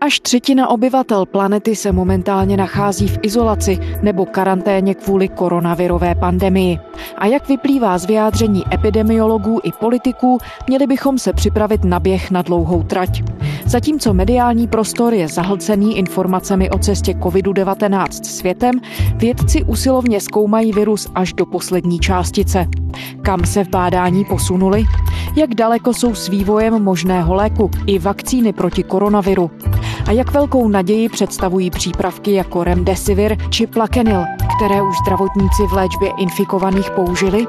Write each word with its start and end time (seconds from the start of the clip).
Až 0.00 0.20
třetina 0.20 0.68
obyvatel 0.68 1.26
planety 1.26 1.76
se 1.76 1.92
momentálně 1.92 2.56
nachází 2.56 3.08
v 3.08 3.18
izolaci 3.22 3.78
nebo 4.02 4.26
karanténě 4.26 4.94
kvůli 4.94 5.28
koronavirové 5.28 6.14
pandemii. 6.14 6.78
A 7.18 7.26
jak 7.26 7.48
vyplývá 7.48 7.98
z 7.98 8.04
vyjádření 8.04 8.64
epidemiologů 8.74 9.60
i 9.64 9.72
politiků, 9.72 10.38
měli 10.68 10.86
bychom 10.86 11.18
se 11.18 11.32
připravit 11.32 11.84
na 11.84 12.00
běh 12.00 12.30
na 12.30 12.42
dlouhou 12.42 12.82
trať. 12.82 13.22
Zatímco 13.66 14.14
mediální 14.14 14.68
prostor 14.68 15.14
je 15.14 15.28
zahlcený 15.28 15.98
informacemi 15.98 16.70
o 16.70 16.78
cestě 16.78 17.12
COVID-19 17.12 18.24
světem, 18.24 18.80
vědci 19.14 19.64
usilovně 19.64 20.20
zkoumají 20.20 20.72
virus 20.72 21.08
až 21.14 21.32
do 21.32 21.46
poslední 21.46 21.98
částice. 21.98 22.66
Kam 23.22 23.44
se 23.44 23.64
v 23.64 23.68
bádání 23.68 24.24
posunuli? 24.24 24.84
Jak 25.36 25.54
daleko 25.54 25.94
jsou 25.94 26.14
s 26.14 26.28
vývojem 26.28 26.82
možného 26.82 27.34
léku 27.34 27.70
i 27.86 27.98
vakcíny 27.98 28.52
proti 28.52 28.82
koronaviru? 28.82 29.50
A 30.06 30.12
jak 30.12 30.32
velkou 30.32 30.68
naději 30.68 31.08
představují 31.08 31.70
přípravky 31.70 32.32
jako 32.32 32.64
Remdesivir 32.64 33.36
či 33.50 33.66
Plakenil, 33.66 34.24
které 34.56 34.82
už 34.82 34.94
zdravotníci 35.02 35.62
v 35.68 35.72
léčbě 35.72 36.10
infikovaných 36.18 36.90
použili? 36.90 37.46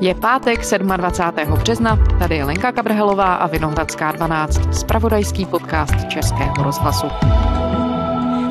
Je 0.00 0.14
pátek 0.14 0.60
27. 0.78 1.52
března, 1.52 1.98
tady 2.18 2.36
je 2.36 2.44
Lenka 2.44 2.72
Kabrhelová 2.72 3.34
a 3.34 3.46
Vinohradská 3.46 4.12
12, 4.12 4.74
spravodajský 4.74 5.46
podcast 5.46 5.94
Českého 6.08 6.54
rozhlasu. 6.62 7.06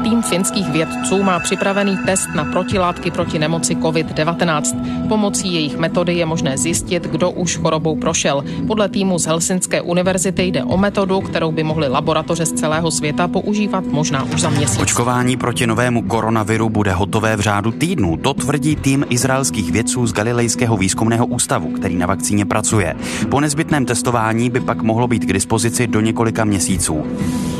Tým 0.03 0.21
finských 0.21 0.69
vědců 0.69 1.23
má 1.23 1.39
připravený 1.39 1.97
test 2.05 2.29
na 2.35 2.45
protilátky 2.45 3.11
proti 3.11 3.39
nemoci 3.39 3.75
COVID-19. 3.75 5.07
Pomocí 5.07 5.53
jejich 5.53 5.77
metody 5.77 6.13
je 6.13 6.25
možné 6.25 6.57
zjistit, 6.57 7.07
kdo 7.07 7.31
už 7.31 7.57
chorobou 7.57 7.95
prošel. 7.95 8.43
Podle 8.67 8.89
týmu 8.89 9.19
z 9.19 9.25
Helsinské 9.25 9.81
univerzity 9.81 10.43
jde 10.43 10.63
o 10.63 10.77
metodu, 10.77 11.21
kterou 11.21 11.51
by 11.51 11.63
mohly 11.63 11.87
laboratoře 11.87 12.45
z 12.45 12.53
celého 12.53 12.91
světa 12.91 13.27
používat 13.27 13.85
možná 13.85 14.23
už 14.23 14.41
za 14.41 14.49
měsíc. 14.49 14.81
Očkování 14.81 15.37
proti 15.37 15.67
novému 15.67 16.01
koronaviru 16.01 16.69
bude 16.69 16.91
hotové 16.91 17.35
v 17.35 17.39
řádu 17.39 17.71
týdnů. 17.71 18.17
To 18.17 18.33
tvrdí 18.33 18.75
tým 18.75 19.05
izraelských 19.09 19.71
vědců 19.71 20.07
z 20.07 20.13
Galilejského 20.13 20.77
výzkumného 20.77 21.25
ústavu, 21.25 21.71
který 21.71 21.95
na 21.95 22.07
vakcíně 22.07 22.45
pracuje. 22.45 22.95
Po 23.29 23.39
nezbytném 23.39 23.85
testování 23.85 24.49
by 24.49 24.59
pak 24.59 24.81
mohlo 24.81 25.07
být 25.07 25.25
k 25.25 25.33
dispozici 25.33 25.87
do 25.87 26.01
několika 26.01 26.45
měsíců. 26.45 27.03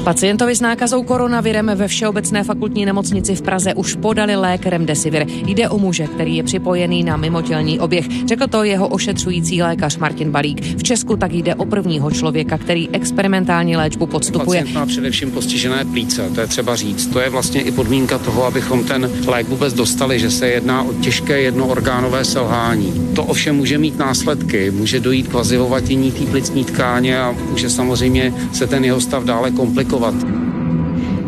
Pacientovi 0.03 0.56
s 0.56 0.62
nákazou 0.62 1.03
koronavirem 1.03 1.72
ve 1.75 1.88
Všeobecné 1.88 2.31
fakultní 2.44 2.86
nemocnici 2.86 3.36
v 3.36 3.42
Praze 3.42 3.74
už 3.74 3.96
podali 3.96 4.36
lék 4.36 4.66
Remdesivir. 4.66 5.26
Jde 5.28 5.70
o 5.70 5.78
muže, 5.78 6.08
který 6.08 6.36
je 6.36 6.44
připojený 6.44 7.04
na 7.04 7.18
mimotělní 7.18 7.80
oběh. 7.80 8.06
Řekl 8.28 8.48
to 8.48 8.64
jeho 8.64 8.88
ošetřující 8.88 9.62
lékař 9.62 9.98
Martin 9.98 10.32
Balík. 10.32 10.78
V 10.78 10.84
Česku 10.84 11.18
tak 11.18 11.34
jde 11.34 11.56
o 11.56 11.66
prvního 11.66 12.12
člověka, 12.12 12.58
který 12.58 12.90
experimentální 12.90 13.78
léčbu 13.78 14.06
podstupuje. 14.06 14.62
Pacient 14.62 14.76
má 14.76 14.86
především 14.86 15.32
postižené 15.32 15.86
plíce, 15.86 16.30
to 16.36 16.42
je 16.42 16.48
třeba 16.48 16.76
říct. 16.76 17.08
To 17.08 17.20
je 17.20 17.30
vlastně 17.30 17.62
i 17.62 17.72
podmínka 17.72 18.18
toho, 18.18 18.46
abychom 18.46 18.84
ten 18.84 19.09
lék 19.28 19.50
vůbec 19.50 19.74
dostali, 19.74 20.20
že 20.20 20.32
se 20.32 20.48
jedná 20.48 20.84
o 20.84 20.94
těžké 20.94 21.42
jednoorgánové 21.42 22.26
selhání. 22.26 22.94
To 23.16 23.24
ovšem 23.24 23.56
může 23.56 23.78
mít 23.78 23.98
následky, 23.98 24.72
může 24.72 25.00
dojít 25.00 25.28
k 25.28 25.34
vazivovatění 25.34 26.12
té 26.12 26.26
plicní 26.26 26.66
tkáně 26.66 27.20
a 27.20 27.36
může 27.50 27.70
samozřejmě 27.70 28.34
se 28.54 28.68
ten 28.68 28.86
jeho 28.86 29.02
stav 29.02 29.24
dále 29.24 29.52
komplikovat. 29.52 30.16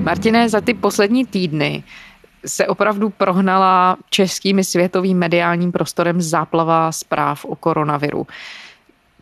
Martine, 0.04 0.50
za 0.50 0.62
ty 0.62 0.74
poslední 0.74 1.26
týdny 1.26 1.84
se 2.46 2.68
opravdu 2.68 3.10
prohnala 3.10 3.98
českým 4.10 4.64
světovým 4.64 5.18
mediálním 5.18 5.72
prostorem 5.72 6.22
záplava 6.22 6.92
zpráv 6.92 7.46
o 7.46 7.56
koronaviru. 7.56 8.28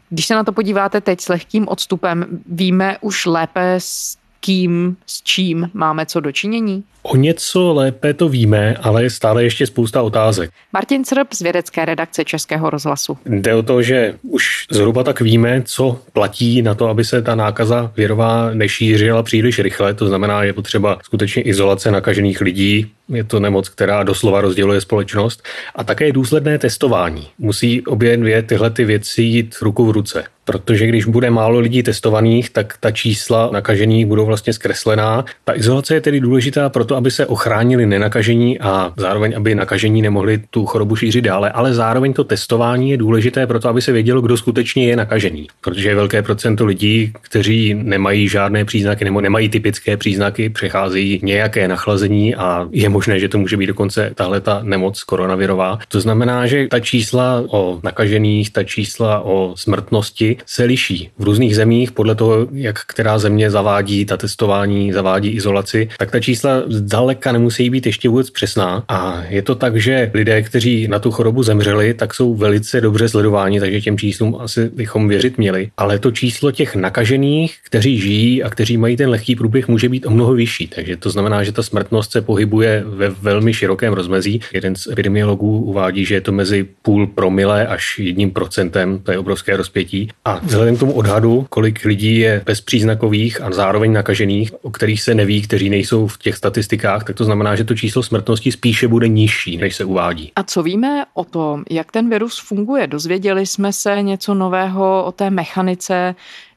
Když 0.09 0.25
se 0.25 0.35
na 0.35 0.43
to 0.43 0.51
podíváte 0.51 1.01
teď 1.01 1.21
s 1.21 1.29
lehkým 1.29 1.67
odstupem, 1.67 2.25
víme 2.45 2.97
už 3.01 3.25
lépe, 3.25 3.73
s 3.77 4.17
kým, 4.39 4.97
s 5.05 5.21
čím 5.21 5.69
máme 5.73 6.05
co 6.05 6.19
dočinění? 6.19 6.83
O 7.03 7.15
něco 7.15 7.73
lépe 7.73 8.13
to 8.13 8.29
víme, 8.29 8.75
ale 8.81 9.03
je 9.03 9.09
stále 9.09 9.43
ještě 9.43 9.67
spousta 9.67 10.01
otázek. 10.01 10.51
Martin 10.73 11.05
Srb 11.05 11.27
z 11.33 11.41
vědecké 11.41 11.85
redakce 11.85 12.25
Českého 12.25 12.69
rozhlasu. 12.69 13.17
Jde 13.25 13.55
o 13.55 13.63
to, 13.63 13.81
že 13.81 14.13
už 14.21 14.65
zhruba 14.71 15.03
tak 15.03 15.21
víme, 15.21 15.61
co 15.65 15.99
platí 16.13 16.61
na 16.61 16.75
to, 16.75 16.87
aby 16.87 17.05
se 17.05 17.21
ta 17.21 17.35
nákaza 17.35 17.91
virová 17.97 18.53
nešířila 18.53 19.23
příliš 19.23 19.59
rychle. 19.59 19.93
To 19.93 20.07
znamená, 20.07 20.43
je 20.43 20.53
potřeba 20.53 20.97
skutečně 21.03 21.41
izolace 21.41 21.91
nakažených 21.91 22.41
lidí. 22.41 22.91
Je 23.09 23.23
to 23.23 23.39
nemoc, 23.39 23.69
která 23.69 24.03
doslova 24.03 24.41
rozděluje 24.41 24.81
společnost. 24.81 25.43
A 25.75 25.83
také 25.83 26.11
důsledné 26.11 26.57
testování. 26.57 27.27
Musí 27.39 27.81
obě 27.85 28.17
dvě 28.17 28.41
tyhle 28.41 28.69
ty 28.69 28.85
věci 28.85 29.21
jít 29.21 29.55
ruku 29.61 29.85
v 29.85 29.91
ruce. 29.91 30.23
Protože 30.45 30.87
když 30.87 31.05
bude 31.05 31.29
málo 31.29 31.59
lidí 31.59 31.83
testovaných, 31.83 32.49
tak 32.49 32.77
ta 32.79 32.91
čísla 32.91 33.49
nakažených 33.53 34.05
budou 34.05 34.25
vlastně 34.25 34.53
zkreslená. 34.53 35.25
Ta 35.43 35.55
izolace 35.55 35.93
je 35.93 36.01
tedy 36.01 36.19
důležitá 36.19 36.69
proto, 36.69 36.90
to, 36.91 36.97
aby 36.97 37.11
se 37.11 37.25
ochránili 37.25 37.85
nenakažení 37.85 38.59
a 38.59 38.93
zároveň, 38.97 39.33
aby 39.37 39.55
nakažení 39.55 40.01
nemohli 40.01 40.43
tu 40.49 40.65
chorobu 40.65 40.95
šířit 40.95 41.25
dále, 41.25 41.51
ale 41.51 41.73
zároveň 41.73 42.13
to 42.13 42.23
testování 42.23 42.91
je 42.91 42.97
důležité 42.97 43.47
pro 43.47 43.59
to, 43.59 43.69
aby 43.69 43.81
se 43.81 43.91
vědělo, 43.91 44.21
kdo 44.21 44.37
skutečně 44.37 44.85
je 44.85 44.95
nakažený. 44.95 45.47
Protože 45.61 45.89
je 45.89 45.95
velké 45.95 46.21
procento 46.21 46.65
lidí, 46.65 47.13
kteří 47.21 47.73
nemají 47.73 48.27
žádné 48.27 48.65
příznaky 48.65 49.05
nebo 49.05 49.21
nemají 49.21 49.49
typické 49.49 49.97
příznaky, 49.97 50.49
přecházejí 50.49 51.19
nějaké 51.23 51.67
nachlazení 51.67 52.35
a 52.35 52.67
je 52.71 52.89
možné, 52.89 53.19
že 53.19 53.29
to 53.29 53.37
může 53.37 53.57
být 53.57 53.67
dokonce 53.67 54.11
tahle 54.15 54.41
ta 54.41 54.59
nemoc 54.63 55.03
koronavirová. 55.03 55.79
To 55.87 56.01
znamená, 56.01 56.47
že 56.47 56.67
ta 56.67 56.79
čísla 56.79 57.43
o 57.47 57.79
nakažených, 57.83 58.51
ta 58.51 58.63
čísla 58.63 59.19
o 59.19 59.53
smrtnosti 59.55 60.37
se 60.45 60.63
liší 60.63 61.09
v 61.17 61.23
různých 61.23 61.55
zemích 61.55 61.91
podle 61.91 62.15
toho, 62.15 62.47
jak 62.51 62.79
která 62.85 63.19
země 63.19 63.51
zavádí 63.51 64.05
ta 64.05 64.17
testování, 64.17 64.91
zavádí 64.91 65.29
izolaci, 65.29 65.89
tak 65.99 66.11
ta 66.11 66.19
čísla 66.19 66.63
zdaleka 66.85 67.31
nemusí 67.31 67.69
být 67.69 67.85
ještě 67.85 68.09
vůbec 68.09 68.29
přesná. 68.29 68.83
A 68.87 69.23
je 69.29 69.41
to 69.41 69.55
tak, 69.55 69.77
že 69.77 70.11
lidé, 70.13 70.41
kteří 70.41 70.87
na 70.87 70.99
tu 70.99 71.11
chorobu 71.11 71.43
zemřeli, 71.43 71.93
tak 71.93 72.13
jsou 72.13 72.35
velice 72.35 72.81
dobře 72.81 73.09
sledováni, 73.09 73.59
takže 73.59 73.81
těm 73.81 73.97
číslům 73.97 74.37
asi 74.39 74.69
bychom 74.69 75.07
věřit 75.07 75.37
měli. 75.37 75.69
Ale 75.77 75.99
to 75.99 76.11
číslo 76.11 76.51
těch 76.51 76.75
nakažených, 76.75 77.57
kteří 77.65 77.99
žijí 77.99 78.43
a 78.43 78.49
kteří 78.49 78.77
mají 78.77 78.97
ten 78.97 79.09
lehký 79.09 79.35
průběh, 79.35 79.67
může 79.67 79.89
být 79.89 80.05
o 80.05 80.09
mnoho 80.09 80.33
vyšší. 80.33 80.67
Takže 80.67 80.97
to 80.97 81.09
znamená, 81.09 81.43
že 81.43 81.51
ta 81.51 81.63
smrtnost 81.63 82.11
se 82.11 82.21
pohybuje 82.21 82.83
ve 82.85 83.09
velmi 83.09 83.53
širokém 83.53 83.93
rozmezí. 83.93 84.41
Jeden 84.53 84.75
z 84.75 84.87
epidemiologů 84.87 85.59
uvádí, 85.59 86.05
že 86.05 86.15
je 86.15 86.21
to 86.21 86.31
mezi 86.31 86.65
půl 86.81 87.07
promile 87.07 87.67
až 87.67 87.99
jedním 87.99 88.31
procentem, 88.31 88.99
to 88.99 89.11
je 89.11 89.19
obrovské 89.19 89.57
rozpětí. 89.57 90.09
A 90.25 90.39
vzhledem 90.43 90.75
k 90.75 90.79
tomu 90.79 90.93
odhadu, 90.93 91.45
kolik 91.49 91.85
lidí 91.85 92.17
je 92.17 92.41
bezpříznakových 92.45 93.41
a 93.41 93.51
zároveň 93.51 93.93
nakažených, 93.93 94.51
o 94.61 94.71
kterých 94.71 95.01
se 95.01 95.15
neví, 95.15 95.41
kteří 95.41 95.69
nejsou 95.69 96.07
v 96.07 96.17
těch 96.17 96.35
statistikách, 96.35 96.70
statistikách, 96.71 97.03
tak 97.03 97.15
to 97.15 97.25
znamená, 97.25 97.55
že 97.55 97.63
to 97.63 97.75
číslo 97.75 98.03
smrtnosti 98.03 98.51
spíše 98.51 98.87
bude 98.87 99.07
nižší, 99.07 99.57
než 99.57 99.75
se 99.75 99.85
uvádí. 99.85 100.31
A 100.35 100.43
co 100.43 100.63
víme 100.63 101.05
o 101.13 101.23
tom, 101.23 101.63
jak 101.69 101.91
ten 101.91 102.09
virus 102.09 102.39
funguje? 102.39 102.87
Dozvěděli 102.87 103.45
jsme 103.45 103.73
se 103.73 104.01
něco 104.01 104.33
nového 104.33 105.03
o 105.05 105.11
té 105.11 105.29
mechanice, 105.29 106.15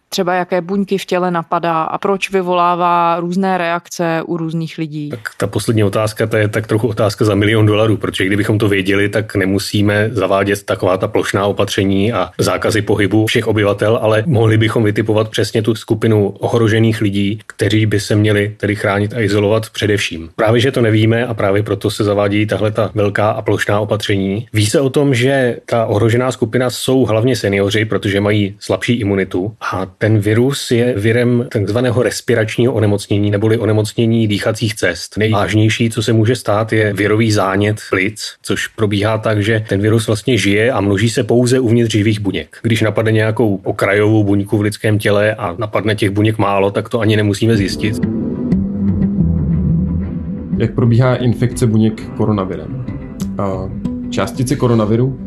třeba 0.09 0.35
jaké 0.35 0.61
buňky 0.61 0.99
v 0.99 1.05
těle 1.05 1.31
napadá 1.31 1.83
a 1.83 1.99
proč 1.99 2.31
vyvolává 2.31 3.21
různé 3.21 3.59
reakce 3.59 4.23
u 4.27 4.37
různých 4.37 4.79
lidí? 4.79 5.11
Tak 5.11 5.21
ta 5.37 5.47
poslední 5.47 5.85
otázka, 5.85 6.27
to 6.27 6.37
je 6.37 6.49
tak 6.49 6.67
trochu 6.67 6.89
otázka 6.89 7.25
za 7.25 7.35
milion 7.35 7.67
dolarů, 7.67 7.97
protože 7.97 8.27
kdybychom 8.27 8.59
to 8.59 8.69
věděli, 8.69 9.09
tak 9.09 9.37
nemusíme 9.37 10.09
zavádět 10.13 10.63
taková 10.63 10.97
ta 10.97 11.09
plošná 11.09 11.47
opatření 11.47 12.13
a 12.13 12.31
zákazy 12.39 12.83
pohybu 12.83 13.27
všech 13.27 13.47
obyvatel, 13.47 13.99
ale 14.03 14.25
mohli 14.27 14.59
bychom 14.59 14.85
vytipovat 14.85 15.29
přesně 15.29 15.63
tu 15.63 15.75
skupinu 15.75 16.29
ohrožených 16.29 17.01
lidí, 17.01 17.41
kteří 17.47 17.87
by 17.87 18.01
se 18.01 18.17
měli 18.17 18.55
tedy 18.57 18.77
chránit 18.77 19.15
a 19.15 19.21
izolovat 19.21 19.71
především. 19.71 20.31
Právě, 20.37 20.61
že 20.61 20.73
to 20.73 20.81
nevíme 20.81 21.27
a 21.27 21.35
právě 21.35 21.63
proto 21.63 21.91
se 21.91 22.05
zavádí 22.05 22.47
tahle 22.47 22.71
ta 22.71 22.91
velká 22.95 23.31
a 23.31 23.43
plošná 23.43 23.81
opatření. 23.81 24.47
Ví 24.53 24.67
se 24.67 24.81
o 24.81 24.91
tom, 24.91 25.15
že 25.15 25.57
ta 25.67 25.87
ohrožená 25.87 26.33
skupina 26.33 26.71
jsou 26.71 27.05
hlavně 27.05 27.37
seniori, 27.37 27.85
protože 27.85 28.21
mají 28.21 28.57
slabší 28.59 28.93
imunitu 28.93 29.55
a 29.61 29.87
ten 29.99 30.19
virus 30.19 30.71
je 30.71 30.95
virem 30.97 31.47
takzvaného 31.53 32.03
respiračního 32.03 32.73
onemocnění 32.73 33.31
neboli 33.31 33.59
onemocnění 33.59 34.29
dýchacích 34.29 34.75
cest. 34.75 35.17
Nejvážnější, 35.19 35.91
co 35.91 36.03
se 36.03 36.13
může 36.13 36.37
stát, 36.37 36.73
je 36.73 36.93
virový 36.93 37.33
zánět 37.33 37.77
plic, 37.91 38.35
což 38.43 38.67
probíhá 38.67 39.19
tak, 39.19 39.43
že 39.43 39.65
ten 39.69 39.81
virus 39.81 40.07
vlastně 40.07 40.39
žije 40.39 40.73
a 40.73 40.81
množí 40.81 41.11
se 41.11 41.25
pouze 41.25 41.61
uvnitř 41.61 41.93
živých 41.93 42.21
buněk. 42.21 42.57
Když 42.63 42.83
napadne 42.83 43.13
nějakou 43.13 43.61
okrajovou 43.65 44.25
buňku 44.25 44.59
v 44.59 44.61
lidském 44.61 44.99
těle 44.99 45.35
a 45.35 45.55
napadne 45.59 45.95
těch 45.95 46.11
buněk 46.11 46.39
málo, 46.39 46.71
tak 46.71 46.89
to 46.89 47.01
ani 47.01 47.17
nemusíme 47.17 47.57
zjistit. 47.57 48.01
Jak 50.59 50.75
probíhá 50.75 51.17
infekce 51.17 51.67
buněk 51.67 52.03
koronavirem? 52.17 52.87
Částice 54.11 54.57
koronaviru 54.57 55.19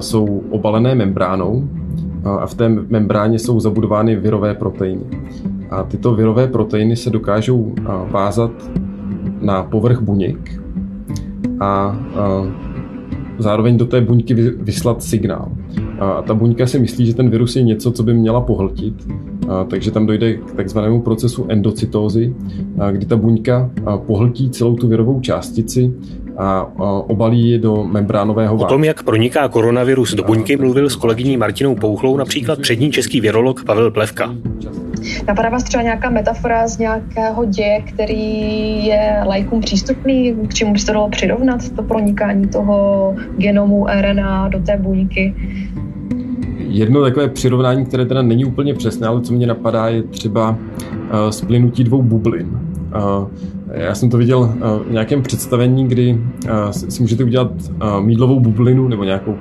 jsou 0.00 0.44
obalené 0.50 0.94
membránou, 0.94 1.68
a 2.24 2.46
v 2.46 2.54
té 2.54 2.68
membráně 2.68 3.38
jsou 3.38 3.60
zabudovány 3.60 4.16
virové 4.16 4.54
proteiny. 4.54 5.04
A 5.70 5.82
tyto 5.82 6.14
virové 6.14 6.46
proteiny 6.46 6.96
se 6.96 7.10
dokážou 7.10 7.74
vázat 8.10 8.50
na 9.40 9.62
povrch 9.62 10.00
buněk 10.00 10.60
a 11.60 11.96
zároveň 13.38 13.76
do 13.76 13.86
té 13.86 14.00
buňky 14.00 14.34
vyslat 14.60 15.02
signál. 15.02 15.48
A 15.98 16.22
ta 16.22 16.34
buňka 16.34 16.66
si 16.66 16.78
myslí, 16.78 17.06
že 17.06 17.14
ten 17.14 17.30
virus 17.30 17.56
je 17.56 17.62
něco, 17.62 17.92
co 17.92 18.02
by 18.02 18.14
měla 18.14 18.40
pohltit 18.40 19.06
takže 19.68 19.90
tam 19.90 20.06
dojde 20.06 20.34
k 20.34 20.52
takzvanému 20.52 21.02
procesu 21.02 21.46
endocytózy, 21.48 22.34
kdy 22.92 23.06
ta 23.06 23.16
buňka 23.16 23.70
pohltí 24.06 24.50
celou 24.50 24.76
tu 24.76 24.88
virovou 24.88 25.20
částici 25.20 25.94
a 26.38 26.66
obalí 27.06 27.50
je 27.50 27.58
do 27.58 27.84
membránového 27.84 28.56
váku. 28.56 28.64
O 28.64 28.68
tom, 28.74 28.84
jak 28.84 29.02
proniká 29.02 29.48
koronavirus 29.48 30.14
do 30.14 30.24
buňky, 30.24 30.56
mluvil 30.56 30.90
s 30.90 30.96
kolegyní 30.96 31.36
Martinou 31.36 31.74
Pouchlou 31.74 32.16
například 32.16 32.58
přední 32.58 32.90
český 32.90 33.20
virolog 33.20 33.64
Pavel 33.64 33.90
Plevka. 33.90 34.34
Napadá 35.28 35.48
vás 35.48 35.62
třeba 35.62 35.82
nějaká 35.82 36.10
metafora 36.10 36.68
z 36.68 36.78
nějakého 36.78 37.44
děje, 37.44 37.82
který 37.82 38.86
je 38.86 39.22
lajkům 39.26 39.60
přístupný, 39.60 40.36
k 40.48 40.54
čemu 40.54 40.72
by 40.72 40.78
se 40.78 40.86
to 40.86 40.92
dalo 40.92 41.08
přirovnat, 41.08 41.68
to 41.68 41.82
pronikání 41.82 42.48
toho 42.48 43.14
genomu 43.36 43.86
RNA 44.00 44.48
do 44.48 44.58
té 44.58 44.76
buňky? 44.76 45.34
Jedno 46.58 47.02
takové 47.02 47.28
přirovnání, 47.28 47.86
které 47.86 48.06
teda 48.06 48.22
není 48.22 48.44
úplně 48.44 48.74
přesné, 48.74 49.06
ale 49.06 49.20
co 49.20 49.32
mě 49.32 49.46
napadá, 49.46 49.88
je 49.88 50.02
třeba 50.02 50.50
uh, 50.50 51.30
splynutí 51.30 51.84
dvou 51.84 52.02
bublin. 52.02 52.48
Uh, 52.96 53.28
já 53.72 53.94
jsem 53.94 54.10
to 54.10 54.18
viděl 54.18 54.38
uh, 54.38 54.82
v 54.88 54.92
nějakém 54.92 55.22
představení, 55.22 55.88
kdy 55.88 56.12
uh, 56.44 56.70
si 56.70 57.02
můžete 57.02 57.24
udělat 57.24 57.52
uh, 57.52 58.00
mídlovou 58.00 58.40
bublinu 58.40 58.88
nebo 58.88 59.04
nějakou 59.04 59.34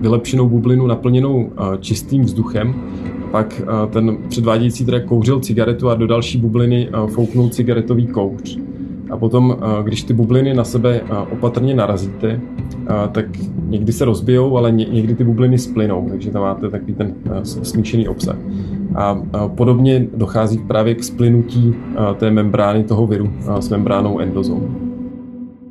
vylepšenou 0.00 0.48
bublinu 0.48 0.86
naplněnou 0.86 1.50
čistým 1.80 2.22
vzduchem 2.22 2.74
pak 3.32 3.62
eh, 3.62 3.86
ten 3.92 4.16
předvádějící 4.28 4.84
teda 4.84 5.00
kouřil 5.00 5.40
cigaretu 5.40 5.88
a 5.90 5.94
do 5.94 6.06
další 6.06 6.38
bubliny 6.38 6.88
eh, 6.88 7.06
fouknul 7.06 7.48
cigaretový 7.48 8.06
kouř. 8.06 8.58
A 9.12 9.16
potom, 9.16 9.56
eh, 9.56 9.82
když 9.82 10.02
ty 10.02 10.14
bubliny 10.14 10.54
na 10.54 10.64
sebe 10.64 11.00
opatrně 11.32 11.74
narazíte, 11.74 12.40
tak 13.12 13.26
někdy 13.68 13.92
se 13.92 14.04
rozbijou, 14.04 14.56
ale 14.56 14.72
někdy 14.72 15.14
ty 15.14 15.24
bubliny 15.24 15.58
splynou, 15.58 16.06
takže 16.10 16.30
tam 16.30 16.42
máte 16.42 16.70
takový 16.70 16.94
ten 16.94 17.14
smíšený 17.42 18.08
obsah. 18.08 18.36
A 18.94 19.20
podobně 19.46 20.06
dochází 20.14 20.58
právě 20.58 20.94
k 20.94 21.04
splynutí 21.04 21.74
té 22.16 22.30
membrány 22.30 22.84
toho 22.84 23.06
viru 23.06 23.32
s 23.60 23.68
membránou 23.68 24.18
endozom 24.18 24.91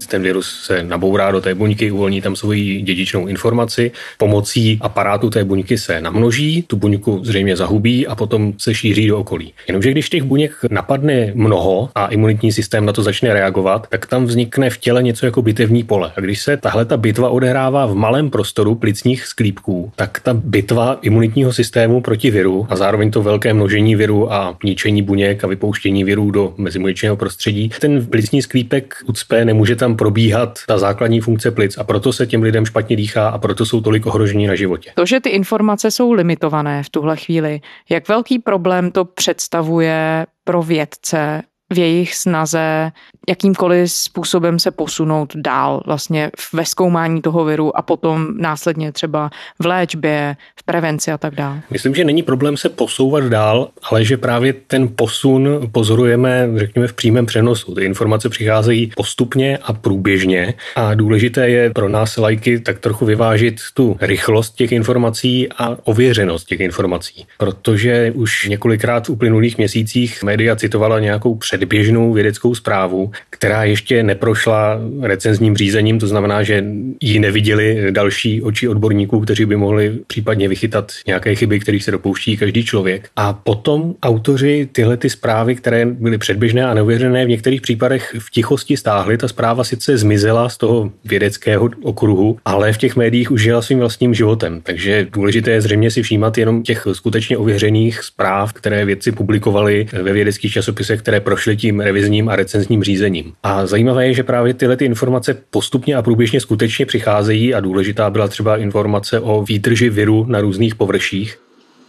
ten 0.08 0.24
virus 0.24 0.62
se 0.64 0.84
nabourá 0.84 1.32
do 1.32 1.42
té 1.42 1.56
buňky, 1.56 1.92
uvolní 1.92 2.22
tam 2.22 2.36
svoji 2.36 2.82
dědičnou 2.82 3.28
informaci, 3.28 3.92
pomocí 4.18 4.78
aparátu 4.82 5.30
té 5.30 5.44
buňky 5.44 5.78
se 5.78 6.02
namnoží, 6.02 6.64
tu 6.68 6.76
buňku 6.76 7.20
zřejmě 7.24 7.56
zahubí 7.56 8.08
a 8.08 8.16
potom 8.16 8.54
se 8.58 8.74
šíří 8.74 9.08
do 9.08 9.20
okolí. 9.20 9.54
Jenomže 9.68 9.92
když 9.92 10.10
těch 10.10 10.24
buněk 10.24 10.52
napadne 10.70 11.32
mnoho 11.36 11.90
a 11.96 12.08
imunitní 12.08 12.52
systém 12.52 12.86
na 12.86 12.94
to 12.94 13.04
začne 13.04 13.34
reagovat, 13.34 13.88
tak 13.90 14.06
tam 14.06 14.26
vznikne 14.26 14.70
v 14.70 14.78
těle 14.78 15.04
něco 15.04 15.26
jako 15.26 15.42
bitevní 15.42 15.84
pole. 15.84 16.12
A 16.16 16.22
když 16.22 16.42
se 16.42 16.58
tahle 16.58 16.86
ta 16.86 16.98
bitva 16.98 17.30
odehrává 17.30 17.86
v 17.86 17.96
malém 17.96 18.30
prostoru 18.30 18.76
plicních 18.76 19.26
sklípků, 19.26 19.92
tak 19.96 20.20
ta 20.20 20.34
bitva 20.34 21.00
imunitního 21.02 21.54
systému 21.54 22.02
proti 22.02 22.32
viru 22.32 22.68
a 22.70 22.76
zároveň 22.76 23.12
to 23.12 23.24
velké 23.24 23.54
množení 23.54 23.96
viru 23.96 24.34
a 24.34 24.58
ničení 24.64 25.02
buněk 25.02 25.44
a 25.44 25.48
vypouštění 25.48 26.04
virů 26.04 26.32
do 26.32 26.54
mezibuněčného 26.58 27.16
prostředí, 27.16 27.70
ten 27.80 28.06
plicní 28.06 28.42
sklípek 28.42 28.96
ucpe, 29.06 29.46
nemůže 29.46 29.76
tam 29.76 29.91
probíhat 29.96 30.60
ta 30.68 30.78
základní 30.78 31.22
funkce 31.22 31.52
plic 31.52 31.78
a 31.78 31.84
proto 31.84 32.14
se 32.14 32.28
těm 32.28 32.42
lidem 32.42 32.66
špatně 32.66 32.96
dýchá 32.96 33.30
a 33.30 33.38
proto 33.38 33.66
jsou 33.66 33.82
tolik 33.82 34.06
ohrožení 34.06 34.48
na 34.48 34.56
životě. 34.56 34.92
To, 34.96 35.06
že 35.06 35.20
ty 35.20 35.30
informace 35.30 35.92
jsou 35.92 36.12
limitované 36.12 36.84
v 36.84 36.90
tuhle 36.90 37.18
chvíli, 37.18 37.62
jak 37.90 38.08
velký 38.08 38.40
problém 38.40 38.92
to 38.92 39.06
představuje 39.06 40.26
pro 40.44 40.62
vědce 40.62 41.42
v 41.72 41.78
jejich 41.78 42.16
snaze 42.16 42.92
jakýmkoliv 43.30 43.92
způsobem 43.92 44.60
se 44.60 44.72
posunout 44.72 45.34
dál 45.36 45.84
vlastně 45.86 46.32
ve 46.54 46.66
zkoumání 46.66 47.22
toho 47.22 47.46
viru 47.46 47.78
a 47.78 47.82
potom 47.82 48.28
následně 48.38 48.92
třeba 48.92 49.30
v 49.60 49.66
léčbě, 49.66 50.36
v 50.60 50.64
prevenci 50.64 51.12
a 51.12 51.18
tak 51.18 51.36
dále. 51.36 51.62
Myslím, 51.70 51.96
že 51.96 52.04
není 52.04 52.24
problém 52.24 52.58
se 52.58 52.70
posouvat 52.70 53.24
dál, 53.24 53.70
ale 53.90 54.06
že 54.06 54.18
právě 54.18 54.54
ten 54.54 54.90
posun 54.96 55.70
pozorujeme, 55.72 56.50
řekněme, 56.56 56.88
v 56.88 56.94
přímém 56.94 57.26
přenosu. 57.26 57.76
Ty 57.76 57.86
informace 57.86 58.30
přicházejí 58.30 58.92
postupně 58.96 59.58
a 59.58 59.74
průběžně 59.74 60.54
a 60.76 60.94
důležité 60.94 61.50
je 61.50 61.70
pro 61.70 61.90
nás 61.90 62.18
lajky 62.18 62.60
tak 62.60 62.80
trochu 62.80 63.06
vyvážit 63.06 63.56
tu 63.74 63.98
rychlost 64.02 64.56
těch 64.56 64.72
informací 64.72 65.50
a 65.58 65.78
ověřenost 65.84 66.48
těch 66.48 66.60
informací. 66.60 67.26
Protože 67.38 68.12
už 68.16 68.48
několikrát 68.48 69.08
v 69.08 69.10
uplynulých 69.10 69.58
měsících 69.58 70.24
média 70.24 70.56
citovala 70.56 71.00
nějakou 71.00 71.36
předběžnou 71.62 72.14
vědeckou 72.14 72.56
zprávu, 72.56 73.12
která 73.30 73.64
ještě 73.64 74.04
neprošla 74.04 74.80
recenzním 75.02 75.58
řízením, 75.58 76.00
to 76.00 76.08
znamená, 76.08 76.44
že 76.44 76.66
ji 77.02 77.20
neviděli 77.20 77.92
další 77.92 78.42
oči 78.42 78.68
odborníků, 78.68 79.20
kteří 79.20 79.46
by 79.46 79.56
mohli 79.56 80.00
případně 80.08 80.48
vychytat 80.48 80.92
nějaké 81.08 81.36
chyby, 81.36 81.60
kterých 81.60 81.84
se 81.84 81.92
dopouští 81.92 82.38
každý 82.38 82.66
člověk. 82.66 83.10
A 83.16 83.34
potom 83.34 83.96
autoři 84.04 84.70
tyhle 84.72 84.98
ty 84.98 85.10
zprávy, 85.10 85.56
které 85.56 85.86
byly 85.86 86.18
předběžné 86.18 86.66
a 86.66 86.74
neuvěřené, 86.74 87.26
v 87.26 87.30
některých 87.30 87.62
případech 87.62 88.16
v 88.20 88.32
tichosti 88.32 88.78
stáhli. 88.78 89.18
Ta 89.18 89.28
zpráva 89.28 89.64
sice 89.64 89.98
zmizela 89.98 90.50
z 90.50 90.58
toho 90.58 90.92
vědeckého 91.06 91.70
okruhu, 91.84 92.38
ale 92.46 92.74
v 92.74 92.78
těch 92.78 92.96
médiích 92.96 93.32
už 93.32 93.42
žila 93.42 93.62
svým 93.62 93.80
vlastním 93.80 94.14
životem. 94.14 94.62
Takže 94.64 95.08
důležité 95.14 95.52
je 95.52 95.62
zřejmě 95.62 95.92
si 95.92 96.04
všímat 96.04 96.38
jenom 96.38 96.64
těch 96.64 96.88
skutečně 96.92 97.38
ověřených 97.38 98.04
zpráv, 98.04 98.54
které 98.54 98.86
vědci 98.86 99.12
publikovali 99.12 99.88
ve 99.94 100.14
vědeckých 100.14 100.52
časopisech, 100.52 101.00
které 101.00 101.20
prošly 101.20 101.51
tím 101.56 101.80
revizním 101.80 102.30
a 102.30 102.36
recenzním 102.36 102.84
řízením. 102.84 103.34
A 103.44 103.66
zajímavé 103.66 104.08
je, 104.08 104.14
že 104.14 104.24
právě 104.24 104.54
tyhle 104.54 104.78
ty 104.78 104.86
informace 104.86 105.44
postupně 105.50 105.96
a 105.96 106.02
průběžně 106.02 106.42
skutečně 106.42 106.86
přicházejí 106.86 107.54
a 107.54 107.60
důležitá 107.60 108.10
byla 108.10 108.28
třeba 108.28 108.58
informace 108.58 109.20
o 109.20 109.44
výdrži 109.44 109.90
viru 109.90 110.26
na 110.30 110.42
různých 110.42 110.76
površích. 110.76 111.38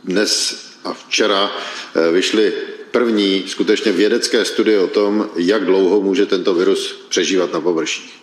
Dnes 0.05 0.63
a 0.85 0.93
včera 0.93 1.51
eh, 1.97 2.13
vyšly 2.13 2.53
první 2.91 3.43
skutečně 3.47 3.93
vědecké 3.93 4.45
studie 4.45 4.79
o 4.79 4.87
tom, 4.87 5.29
jak 5.37 5.65
dlouho 5.65 6.01
může 6.01 6.27
tento 6.27 6.55
virus 6.55 7.07
přežívat 7.09 7.53
na 7.53 7.61
površích. 7.61 8.15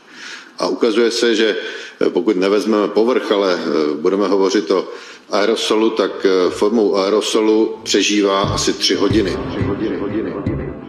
A 0.57 0.67
ukazuje 0.67 1.11
se, 1.11 1.35
že 1.35 1.55
eh, 1.55 2.09
pokud 2.09 2.35
nevezmeme 2.35 2.87
povrch, 2.87 3.31
ale 3.31 3.53
eh, 3.53 3.93
budeme 4.01 4.27
hovořit 4.27 4.71
o 4.71 4.87
aerosolu, 5.29 5.89
tak 5.89 6.25
formou 6.49 6.95
aerosolu 6.95 7.77
přežívá 7.83 8.41
asi 8.41 8.73
tři 8.73 8.95
hodiny. 8.95 9.37
Tři 9.49 9.61
hodiny, 9.61 9.97
hodiny, 9.97 9.97
hodiny. 9.97 10.18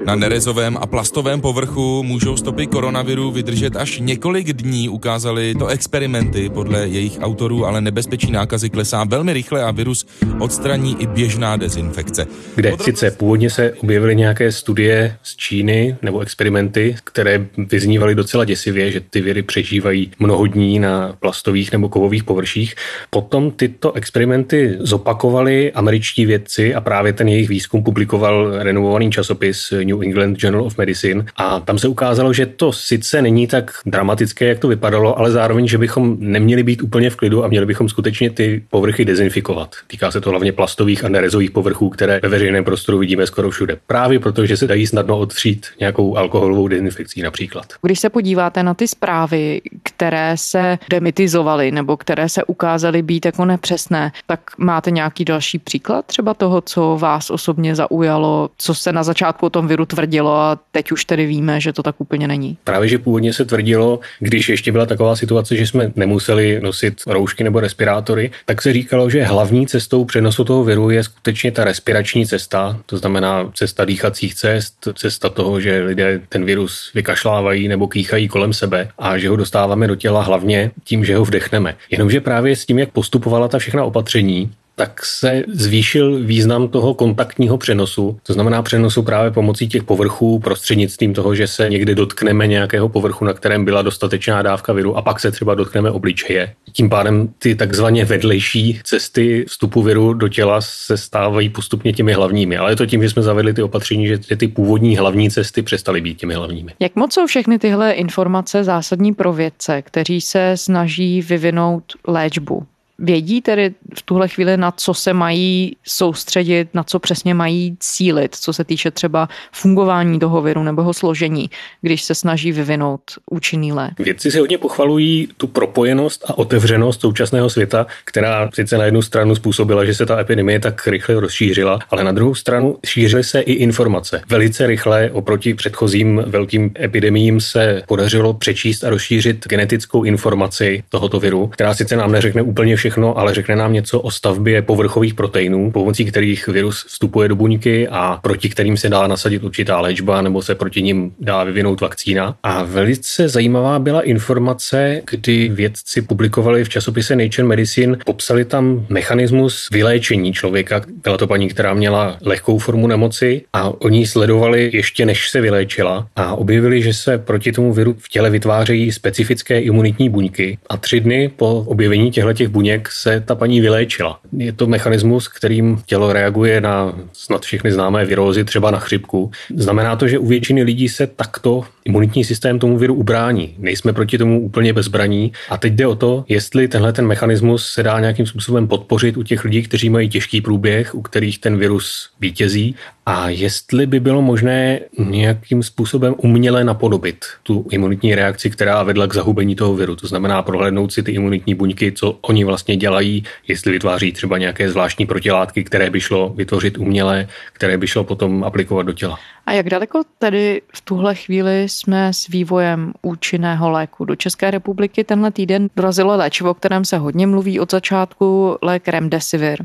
Na 0.05 0.15
nerezovém 0.15 0.77
a 0.81 0.87
plastovém 0.87 1.41
povrchu 1.41 2.03
můžou 2.03 2.37
stopy 2.37 2.67
koronaviru 2.67 3.31
vydržet 3.31 3.77
až 3.77 3.99
několik 3.99 4.53
dní, 4.53 4.89
ukázaly 4.89 5.55
to 5.55 5.67
experimenty 5.67 6.49
podle 6.49 6.89
jejich 6.89 7.19
autorů, 7.21 7.67
ale 7.67 7.81
nebezpečí 7.81 8.31
nákazy 8.31 8.71
klesá 8.71 9.05
velmi 9.05 9.33
rychle 9.33 9.65
a 9.65 9.71
virus 9.71 10.07
odstraní 10.39 11.03
i 11.03 11.07
běžná 11.07 11.57
dezinfekce. 11.57 12.27
Kde 12.55 12.73
sice 12.85 13.11
původně 13.11 13.51
se 13.51 13.73
objevily 13.73 14.17
nějaké 14.17 14.53
studie 14.53 15.17
z 15.23 15.37
Číny 15.37 15.97
nebo 16.03 16.21
experimenty, 16.21 16.97
které 17.05 17.47
vyznívaly 17.57 18.15
docela 18.15 18.45
děsivě, 18.45 18.91
že 18.91 19.01
ty 19.01 19.21
viry 19.21 19.43
přežívají 19.43 20.11
mnoho 20.19 20.47
dní 20.47 20.79
na 20.79 21.17
plastových 21.21 21.73
nebo 21.73 21.89
kovových 21.89 22.25
površích. 22.25 22.75
Potom 23.11 23.51
tyto 23.51 23.93
experimenty 23.93 24.77
zopakovali 24.81 25.73
američtí 25.73 26.27
vědci 26.27 26.75
a 26.75 26.81
právě 26.81 27.13
ten 27.13 27.29
jejich 27.29 27.49
výzkum 27.49 27.83
publikoval 27.83 28.63
renovovaný 28.63 29.11
časopis 29.11 29.73
New 29.91 30.03
England 30.03 30.43
Journal 30.43 30.65
of 30.65 30.79
Medicine 30.79 31.25
a 31.37 31.61
tam 31.61 31.79
se 31.79 31.89
ukázalo, 31.89 32.33
že 32.33 32.47
to 32.47 32.73
sice 32.73 33.23
není 33.23 33.47
tak 33.47 33.71
dramatické, 33.87 34.45
jak 34.45 34.59
to 34.59 34.69
vypadalo, 34.69 35.19
ale 35.19 35.31
zároveň, 35.31 35.69
že 35.69 35.79
bychom 35.79 36.17
neměli 36.21 36.63
být 36.63 36.83
úplně 36.83 37.11
v 37.11 37.17
klidu 37.17 37.45
a 37.45 37.49
měli 37.49 37.67
bychom 37.67 37.89
skutečně 37.89 38.31
ty 38.31 38.63
povrchy 38.71 39.05
dezinfikovat. 39.05 39.75
Týká 39.87 40.11
se 40.11 40.21
to 40.21 40.31
hlavně 40.31 40.53
plastových 40.53 41.05
a 41.05 41.09
nerezových 41.09 41.51
povrchů, 41.51 41.89
které 41.91 42.21
ve 42.23 42.29
veřejném 42.29 42.65
prostoru 42.65 42.99
vidíme 42.99 43.27
skoro 43.27 43.51
všude. 43.51 43.79
Právě 43.87 44.21
protože 44.21 44.57
se 44.57 44.67
dají 44.67 44.87
snadno 44.87 45.19
odstřít 45.19 45.67
nějakou 45.81 46.17
alkoholovou 46.17 46.69
dezinfekcí 46.69 47.23
například. 47.23 47.67
Když 47.83 48.01
se 48.01 48.11
podíváte 48.11 48.63
na 48.63 48.75
ty 48.75 48.89
zprávy, 48.89 49.61
které 49.83 50.33
se 50.35 50.79
demitizovaly 50.91 51.71
nebo 51.71 51.97
které 51.97 52.29
se 52.29 52.45
ukázaly 52.45 53.03
být 53.03 53.27
jako 53.27 53.45
nepřesné, 53.45 54.13
tak 54.27 54.41
máte 54.59 54.91
nějaký 54.91 55.25
další 55.25 55.59
příklad 55.59 56.07
třeba 56.07 56.35
toho, 56.35 56.61
co 56.61 56.97
vás 57.01 57.31
osobně 57.31 57.75
zaujalo, 57.75 58.51
co 58.57 58.75
se 58.75 58.93
na 58.93 59.03
začátku 59.03 59.47
o 59.47 59.51
tom 59.51 59.67
viru 59.67 59.80
tvrdilo 59.87 60.35
a 60.35 60.59
teď 60.73 60.93
už 60.93 61.05
tedy 61.05 61.27
víme, 61.27 61.61
že 61.61 61.73
to 61.73 61.83
tak 61.83 61.95
úplně 61.99 62.29
není. 62.29 62.57
Právě, 62.65 62.89
že 62.89 62.99
původně 62.99 63.33
se 63.33 63.45
tvrdilo, 63.45 64.01
když 64.19 64.49
ještě 64.49 64.73
byla 64.73 64.87
taková 64.87 65.17
situace, 65.17 65.57
že 65.57 65.67
jsme 65.67 65.93
nemuseli 65.97 66.61
nosit 66.61 67.03
roušky 67.07 67.45
nebo 67.45 67.61
respirátory, 67.61 68.31
tak 68.45 68.63
se 68.63 68.73
říkalo, 68.73 69.11
že 69.11 69.25
hlavní 69.25 69.67
cestou 69.67 70.05
přenosu 70.05 70.45
toho 70.45 70.65
viru 70.65 70.91
je 70.91 71.05
skutečně 71.05 71.53
ta 71.53 71.65
respirační 71.65 72.27
cesta, 72.27 72.81
to 72.87 72.97
znamená 72.97 73.51
cesta 73.55 73.85
dýchacích 73.85 74.35
cest, 74.35 74.89
cesta 74.95 75.29
toho, 75.29 75.61
že 75.61 75.83
lidé 75.83 76.21
ten 76.29 76.45
virus 76.45 76.91
vykašlávají 76.95 77.69
nebo 77.69 77.89
kýchají 77.89 78.29
kolem 78.29 78.53
sebe 78.53 78.89
a 78.99 79.19
že 79.19 79.29
ho 79.29 79.37
dostáváme 79.37 79.87
do 79.87 79.97
těla 79.97 80.23
hlavně 80.23 80.71
tím, 80.85 81.05
že 81.05 81.17
ho 81.17 81.25
vdechneme. 81.25 81.77
Jenomže 81.91 82.21
právě 82.21 82.57
s 82.57 82.67
tím, 82.67 82.79
jak 82.79 82.91
postupovala 82.91 83.49
ta 83.49 83.59
všechna 83.59 83.85
opatření, 83.85 84.51
tak 84.81 85.05
se 85.07 85.43
zvýšil 85.53 86.25
význam 86.25 86.69
toho 86.69 86.95
kontaktního 86.95 87.59
přenosu, 87.59 88.19
to 88.23 88.33
znamená 88.33 88.63
přenosu 88.63 89.03
právě 89.03 89.31
pomocí 89.31 89.69
těch 89.69 89.85
povrchů 89.85 90.39
prostřednictvím 90.39 91.15
toho, 91.15 91.35
že 91.35 91.47
se 91.47 91.71
někdy 91.71 91.95
dotkneme 91.95 92.47
nějakého 92.47 92.89
povrchu, 92.89 93.25
na 93.25 93.33
kterém 93.33 93.65
byla 93.65 93.83
dostatečná 93.83 94.43
dávka 94.43 94.73
viru 94.73 94.97
a 94.97 95.03
pak 95.03 95.21
se 95.21 95.31
třeba 95.31 95.55
dotkneme 95.55 95.91
obličeje. 95.91 96.55
Tím 96.73 96.91
pádem 96.91 97.29
ty 97.39 97.55
takzvaně 97.55 98.05
vedlejší 98.05 98.81
cesty 98.85 99.45
vstupu 99.49 99.83
viru 99.83 100.15
do 100.15 100.29
těla 100.29 100.61
se 100.61 100.97
stávají 100.97 101.49
postupně 101.49 101.93
těmi 101.93 102.13
hlavními. 102.13 102.57
Ale 102.57 102.73
je 102.73 102.77
to 102.77 102.87
tím, 102.87 103.03
že 103.03 103.11
jsme 103.11 103.23
zavedli 103.23 103.55
ty 103.55 103.63
opatření, 103.63 104.07
že 104.07 104.19
ty 104.37 104.49
původní 104.49 104.97
hlavní 104.97 105.31
cesty 105.31 105.63
přestaly 105.63 106.01
být 106.01 106.19
těmi 106.19 106.35
hlavními. 106.35 106.73
Jak 106.81 106.97
moc 106.97 107.15
jsou 107.15 107.27
všechny 107.27 107.59
tyhle 107.59 107.93
informace 107.93 108.65
zásadní 108.65 109.15
pro 109.15 109.33
vědce, 109.33 109.83
kteří 109.83 110.21
se 110.21 110.53
snaží 110.57 111.23
vyvinout 111.23 111.85
léčbu? 112.07 112.67
Vědí 113.01 113.41
tedy 113.41 113.75
v 113.95 114.03
tuhle 114.03 114.29
chvíli, 114.29 114.57
na 114.57 114.71
co 114.71 114.95
se 114.95 115.13
mají 115.13 115.77
soustředit, 115.85 116.69
na 116.75 116.83
co 116.83 116.99
přesně 116.99 117.35
mají 117.35 117.77
cílit, 117.81 118.35
co 118.35 118.53
se 118.53 118.65
týče 118.65 118.91
třeba 118.91 119.29
fungování 119.53 120.19
toho 120.19 120.43
viru 120.43 120.63
nebo 120.63 120.83
jeho 120.83 120.95
složení, 120.95 121.51
když 121.83 122.03
se 122.03 122.15
snaží 122.15 122.53
vyvinout 122.53 123.01
účinný 123.31 123.73
lék. 123.73 123.99
Vědci 123.99 124.31
se 124.31 124.39
hodně 124.41 124.59
pochvalují 124.59 125.29
tu 125.37 125.47
propojenost 125.47 126.25
a 126.31 126.39
otevřenost 126.39 127.01
současného 127.01 127.51
světa, 127.51 127.87
která 128.05 128.51
sice 128.55 128.79
na 128.79 128.85
jednu 128.85 129.03
stranu 129.03 129.35
způsobila, 129.35 129.85
že 129.85 129.95
se 129.95 130.07
ta 130.07 130.21
epidemie 130.21 130.61
tak 130.61 130.87
rychle 130.87 131.21
rozšířila, 131.21 131.79
ale 131.91 132.05
na 132.05 132.13
druhou 132.13 132.35
stranu 132.35 132.79
šířily 132.87 133.25
se 133.25 133.41
i 133.41 133.53
informace. 133.53 134.23
Velice 134.29 134.67
rychle 134.67 135.11
oproti 135.11 135.55
předchozím 135.55 136.23
velkým 136.27 136.73
epidemiím 136.81 137.41
se 137.41 137.83
podařilo 137.89 138.35
přečíst 138.35 138.85
a 138.85 138.91
rozšířit 138.91 139.49
genetickou 139.49 140.05
informaci 140.05 140.83
tohoto 140.89 141.21
viru, 141.21 141.47
která 141.47 141.75
sice 141.75 141.97
nám 141.97 142.13
neřekne 142.13 142.43
úplně 142.43 142.77
všechno, 142.77 142.90
všechno, 142.91 143.19
ale 143.19 143.35
řekne 143.35 143.57
nám 143.57 143.73
něco 143.73 144.01
o 144.01 144.11
stavbě 144.11 144.63
povrchových 144.63 145.15
proteinů, 145.15 145.71
pomocí 145.71 146.05
kterých 146.05 146.49
virus 146.49 146.85
vstupuje 146.89 147.29
do 147.29 147.37
buňky 147.37 147.89
a 147.89 148.19
proti 148.23 148.49
kterým 148.49 148.77
se 148.77 148.89
dá 148.89 149.07
nasadit 149.07 149.45
určitá 149.45 149.81
léčba 149.81 150.23
nebo 150.23 150.43
se 150.43 150.55
proti 150.55 150.83
ním 150.83 151.13
dá 151.21 151.45
vyvinout 151.45 151.81
vakcína. 151.81 152.37
A 152.43 152.63
velice 152.63 153.29
zajímavá 153.29 153.79
byla 153.79 154.03
informace, 154.03 155.03
kdy 155.11 155.49
vědci 155.49 156.03
publikovali 156.03 156.65
v 156.65 156.69
časopise 156.69 157.17
Nature 157.17 157.49
Medicine, 157.49 157.97
popsali 158.07 158.45
tam 158.45 158.87
mechanismus 158.89 159.69
vyléčení 159.73 160.33
člověka. 160.33 160.83
Byla 161.03 161.17
to 161.17 161.27
paní, 161.27 161.49
která 161.49 161.75
měla 161.75 162.17
lehkou 162.23 162.59
formu 162.59 162.87
nemoci 162.87 163.43
a 163.53 163.83
oni 163.83 164.07
sledovali 164.07 164.71
ještě 164.73 165.07
než 165.07 165.31
se 165.31 165.41
vyléčila 165.41 166.07
a 166.17 166.35
objevili, 166.35 166.83
že 166.83 166.95
se 166.95 167.19
proti 167.19 167.53
tomu 167.53 167.73
viru 167.73 167.95
v 167.99 168.09
těle 168.09 168.31
vytvářejí 168.31 168.93
specifické 168.93 169.61
imunitní 169.61 170.09
buňky 170.09 170.59
a 170.69 170.77
tři 170.77 171.01
dny 171.01 171.31
po 171.37 171.65
objevení 171.67 172.11
těchto 172.11 172.31
buněk 172.49 172.80
jak 172.81 172.93
se 172.93 173.21
ta 173.21 173.35
paní 173.35 173.61
vyléčila. 173.61 174.21
Je 174.37 174.53
to 174.53 174.67
mechanismus, 174.67 175.29
kterým 175.29 175.83
tělo 175.87 176.13
reaguje 176.13 176.61
na 176.61 176.95
snad 177.13 177.43
všechny 177.43 177.73
známé 177.73 178.05
virózy, 178.05 178.45
třeba 178.45 178.71
na 178.71 178.79
chřipku. 178.79 179.31
Znamená 179.57 179.97
to, 179.97 180.09
že 180.09 180.19
u 180.19 180.27
většiny 180.27 180.63
lidí 180.63 180.89
se 180.89 181.07
takto 181.07 181.65
imunitní 181.85 182.25
systém 182.25 182.59
tomu 182.59 182.79
viru 182.79 182.95
ubrání. 182.95 183.55
Nejsme 183.59 183.93
proti 183.93 184.19
tomu 184.19 184.41
úplně 184.41 184.73
bezbraní. 184.73 185.33
A 185.49 185.57
teď 185.57 185.73
jde 185.73 185.87
o 185.87 185.95
to, 185.95 186.25
jestli 186.29 186.69
tenhle 186.69 186.93
ten 186.93 187.07
mechanismus 187.07 187.67
se 187.67 187.83
dá 187.83 188.01
nějakým 188.01 188.27
způsobem 188.27 188.69
podpořit 188.69 189.17
u 189.17 189.23
těch 189.23 189.45
lidí, 189.45 189.63
kteří 189.63 189.91
mají 189.91 190.09
těžký 190.09 190.41
průběh, 190.41 190.95
u 190.95 191.03
kterých 191.03 191.39
ten 191.39 191.59
virus 191.59 192.11
vítězí, 192.21 192.75
a 193.11 193.29
jestli 193.29 193.87
by 193.87 194.01
bylo 194.01 194.23
možné 194.23 194.81
nějakým 194.99 195.63
způsobem 195.63 196.15
uměle 196.19 196.65
napodobit 196.65 197.25
tu 197.43 197.67
imunitní 197.71 198.15
reakci, 198.15 198.51
která 198.51 198.83
vedla 198.83 199.07
k 199.07 199.15
zahubení 199.15 199.57
toho 199.57 199.75
viru. 199.75 199.97
To 199.97 200.07
znamená 200.07 200.43
prohlédnout 200.43 200.93
si 200.93 201.03
ty 201.03 201.13
imunitní 201.13 201.55
buňky, 201.55 201.93
co 201.93 202.19
oni 202.21 202.45
vlastně 202.45 202.77
dělají, 202.77 203.25
jestli 203.49 203.73
vytváří 203.73 204.13
třeba 204.13 204.39
nějaké 204.39 204.71
zvláštní 204.71 205.07
protilátky, 205.07 205.65
které 205.65 205.91
by 205.91 206.01
šlo 206.01 206.29
vytvořit 206.37 206.79
uměle, 206.79 207.29
které 207.53 207.79
by 207.79 207.87
šlo 207.87 208.05
potom 208.05 208.45
aplikovat 208.45 208.83
do 208.83 208.93
těla. 208.93 209.19
A 209.47 209.53
jak 209.53 209.69
daleko 209.69 210.03
tedy 210.19 210.63
v 210.75 210.81
tuhle 210.81 211.15
chvíli 211.15 211.69
jsme 211.69 212.13
s 212.13 212.29
vývojem 212.29 212.93
účinného 213.03 213.71
léku? 213.71 214.05
Do 214.05 214.17
České 214.17 214.51
republiky 214.51 215.05
tenhle 215.05 215.31
týden 215.31 215.69
dorazilo 215.77 216.17
léčivo, 216.17 216.51
o 216.51 216.55
kterém 216.55 216.85
se 216.85 216.99
hodně 216.99 217.27
mluví 217.27 217.61
od 217.61 217.71
začátku, 217.71 218.59
lék 218.63 218.89
Remdesivir. 218.89 219.65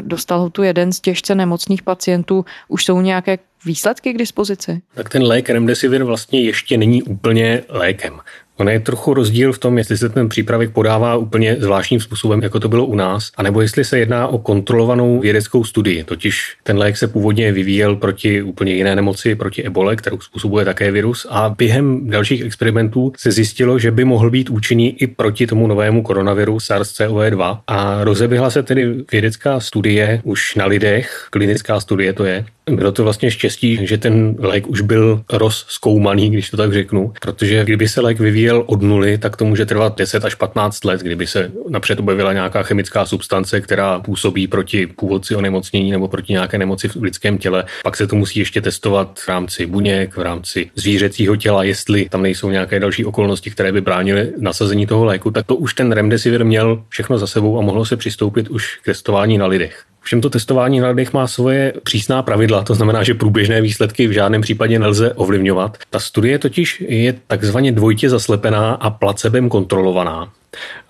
Dostal 0.00 0.40
ho 0.40 0.50
tu 0.50 0.62
jeden 0.62 0.92
z 0.92 1.00
těžce 1.00 1.34
nemocných 1.34 1.82
pacientů. 1.82 2.44
Už 2.70 2.84
jsou 2.84 3.00
nějaké 3.00 3.38
výsledky 3.64 4.12
k 4.12 4.18
dispozici? 4.18 4.80
Tak 4.94 5.08
ten 5.08 5.22
lék 5.22 5.50
Remdesivir 5.50 6.04
vlastně 6.04 6.40
ještě 6.40 6.76
není 6.76 7.02
úplně 7.02 7.62
lékem. 7.68 8.20
Ono 8.60 8.70
je 8.70 8.80
trochu 8.80 9.14
rozdíl 9.14 9.52
v 9.52 9.58
tom, 9.58 9.78
jestli 9.78 9.98
se 9.98 10.08
ten 10.08 10.28
přípravek 10.28 10.70
podává 10.70 11.16
úplně 11.16 11.56
zvláštním 11.58 12.00
způsobem, 12.00 12.42
jako 12.42 12.60
to 12.60 12.68
bylo 12.68 12.86
u 12.86 12.94
nás, 12.94 13.30
anebo 13.36 13.60
jestli 13.60 13.84
se 13.84 13.98
jedná 13.98 14.28
o 14.28 14.38
kontrolovanou 14.38 15.20
vědeckou 15.20 15.64
studii. 15.64 16.04
Totiž 16.04 16.56
ten 16.62 16.78
lék 16.78 16.96
se 16.96 17.08
původně 17.08 17.52
vyvíjel 17.52 17.96
proti 17.96 18.42
úplně 18.42 18.72
jiné 18.74 18.96
nemoci, 18.96 19.34
proti 19.34 19.64
ebole, 19.64 19.96
kterou 19.96 20.20
způsobuje 20.20 20.64
také 20.64 20.90
virus, 20.90 21.26
a 21.30 21.54
během 21.58 22.10
dalších 22.10 22.42
experimentů 22.42 23.12
se 23.16 23.32
zjistilo, 23.32 23.78
že 23.78 23.90
by 23.90 24.04
mohl 24.04 24.30
být 24.30 24.50
účinný 24.50 25.02
i 25.02 25.06
proti 25.06 25.46
tomu 25.46 25.66
novému 25.66 26.02
koronaviru 26.02 26.56
SARS-CoV-2. 26.56 27.60
A 27.66 28.04
rozeběhla 28.04 28.50
se 28.50 28.62
tedy 28.62 28.94
vědecká 29.12 29.60
studie 29.60 30.20
už 30.24 30.54
na 30.54 30.66
lidech, 30.66 31.26
klinická 31.30 31.80
studie 31.80 32.12
to 32.12 32.24
je, 32.24 32.44
bylo 32.76 32.92
to 32.92 33.04
vlastně 33.04 33.30
štěstí, 33.30 33.86
že 33.86 33.98
ten 33.98 34.36
lék 34.38 34.66
už 34.68 34.80
byl 34.80 35.22
rozzkoumaný, 35.32 36.30
když 36.30 36.50
to 36.50 36.56
tak 36.56 36.72
řeknu, 36.72 37.12
protože 37.20 37.64
kdyby 37.64 37.88
se 37.88 38.00
lék 38.00 38.20
vyvíjel 38.20 38.64
od 38.66 38.82
nuly, 38.82 39.18
tak 39.18 39.36
to 39.36 39.44
může 39.44 39.66
trvat 39.66 39.98
10 39.98 40.24
až 40.24 40.34
15 40.34 40.84
let, 40.84 41.00
kdyby 41.00 41.26
se 41.26 41.52
napřed 41.68 41.98
objevila 41.98 42.32
nějaká 42.32 42.62
chemická 42.62 43.06
substance, 43.06 43.60
která 43.60 44.00
působí 44.00 44.46
proti 44.46 44.86
původci 44.86 45.36
onemocnění 45.36 45.90
nebo 45.90 46.08
proti 46.08 46.32
nějaké 46.32 46.58
nemoci 46.58 46.88
v 46.88 46.96
lidském 46.96 47.38
těle. 47.38 47.64
Pak 47.82 47.96
se 47.96 48.06
to 48.06 48.16
musí 48.16 48.38
ještě 48.38 48.60
testovat 48.60 49.18
v 49.18 49.28
rámci 49.28 49.66
buněk, 49.66 50.16
v 50.16 50.22
rámci 50.22 50.70
zvířecího 50.74 51.36
těla, 51.36 51.62
jestli 51.62 52.08
tam 52.08 52.22
nejsou 52.22 52.50
nějaké 52.50 52.80
další 52.80 53.04
okolnosti, 53.04 53.50
které 53.50 53.72
by 53.72 53.80
bránily 53.80 54.32
nasazení 54.38 54.86
toho 54.86 55.04
léku, 55.04 55.30
tak 55.30 55.46
to 55.46 55.56
už 55.56 55.74
ten 55.74 55.92
remdesivir 55.92 56.44
měl 56.44 56.84
všechno 56.88 57.18
za 57.18 57.26
sebou 57.26 57.58
a 57.58 57.62
mohlo 57.62 57.84
se 57.84 57.96
přistoupit 57.96 58.48
už 58.48 58.76
k 58.76 58.84
testování 58.84 59.38
na 59.38 59.46
lidech. 59.46 59.89
Všem 60.10 60.20
to 60.20 60.30
testování 60.30 60.80
na 60.80 60.88
lidech 60.88 61.12
má 61.12 61.26
svoje 61.26 61.72
přísná 61.82 62.22
pravidla, 62.22 62.62
to 62.62 62.74
znamená, 62.74 63.02
že 63.02 63.14
průběžné 63.14 63.60
výsledky 63.60 64.06
v 64.06 64.12
žádném 64.12 64.40
případě 64.40 64.78
nelze 64.78 65.14
ovlivňovat. 65.14 65.78
Ta 65.90 66.00
studie 66.00 66.38
totiž 66.38 66.84
je 66.88 67.14
takzvaně 67.26 67.72
dvojitě 67.72 68.10
zaslepená 68.10 68.74
a 68.74 68.90
placebem 68.90 69.48
kontrolovaná. 69.48 70.32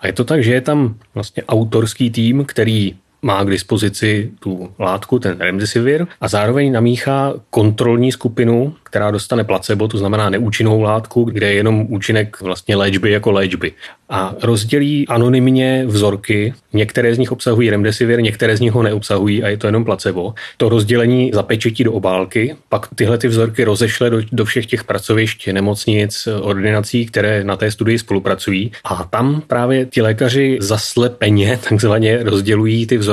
A 0.01 0.07
je 0.07 0.13
to 0.13 0.25
tak, 0.25 0.45
že 0.45 0.53
je 0.53 0.61
tam 0.61 0.95
vlastně 1.15 1.43
autorský 1.45 2.11
tým, 2.11 2.45
který 2.45 2.95
má 3.23 3.45
k 3.45 3.51
dispozici 3.51 4.31
tu 4.41 4.73
látku, 4.79 5.19
ten 5.19 5.37
remdesivir, 5.41 6.07
a 6.21 6.29
zároveň 6.29 6.73
namíchá 6.73 7.35
kontrolní 7.51 8.13
skupinu, 8.13 8.75
která 8.83 9.11
dostane 9.11 9.45
placebo, 9.45 9.89
to 9.89 9.99
znamená 9.99 10.31
neúčinnou 10.31 10.81
látku, 10.83 11.25
kde 11.25 11.47
je 11.47 11.55
jenom 11.55 11.87
účinek 11.89 12.41
vlastně 12.41 12.77
léčby 12.77 13.11
jako 13.11 13.31
léčby. 13.31 13.73
A 14.09 14.35
rozdělí 14.43 15.09
anonymně 15.09 15.85
vzorky, 15.87 16.55
některé 16.73 17.15
z 17.15 17.19
nich 17.19 17.33
obsahují 17.33 17.71
remdesivir, 17.71 18.23
některé 18.23 18.57
z 18.57 18.61
nich 18.61 18.73
ho 18.73 18.83
neobsahují 18.83 19.43
a 19.43 19.49
je 19.49 19.57
to 19.57 19.67
jenom 19.67 19.85
placebo. 19.85 20.35
To 20.57 20.69
rozdělení 20.69 21.31
zapečetí 21.35 21.85
do 21.85 21.93
obálky, 21.93 22.57
pak 22.69 22.89
tyhle 22.95 23.19
ty 23.19 23.29
vzorky 23.29 23.65
rozešle 23.65 24.11
do, 24.11 24.21
do 24.33 24.45
všech 24.45 24.67
těch 24.67 24.85
pracovišť, 24.85 25.49
nemocnic, 25.49 26.29
ordinací, 26.41 27.07
které 27.07 27.45
na 27.45 27.57
té 27.57 27.71
studii 27.71 27.99
spolupracují. 27.99 28.73
A 28.85 29.05
tam 29.05 29.43
právě 29.47 29.87
ti 29.87 30.03
lékaři 30.03 30.59
zaslepeně 30.61 31.59
takzvaně 31.69 32.23
rozdělují 32.23 32.87
ty 32.87 32.99
vzorky 32.99 33.10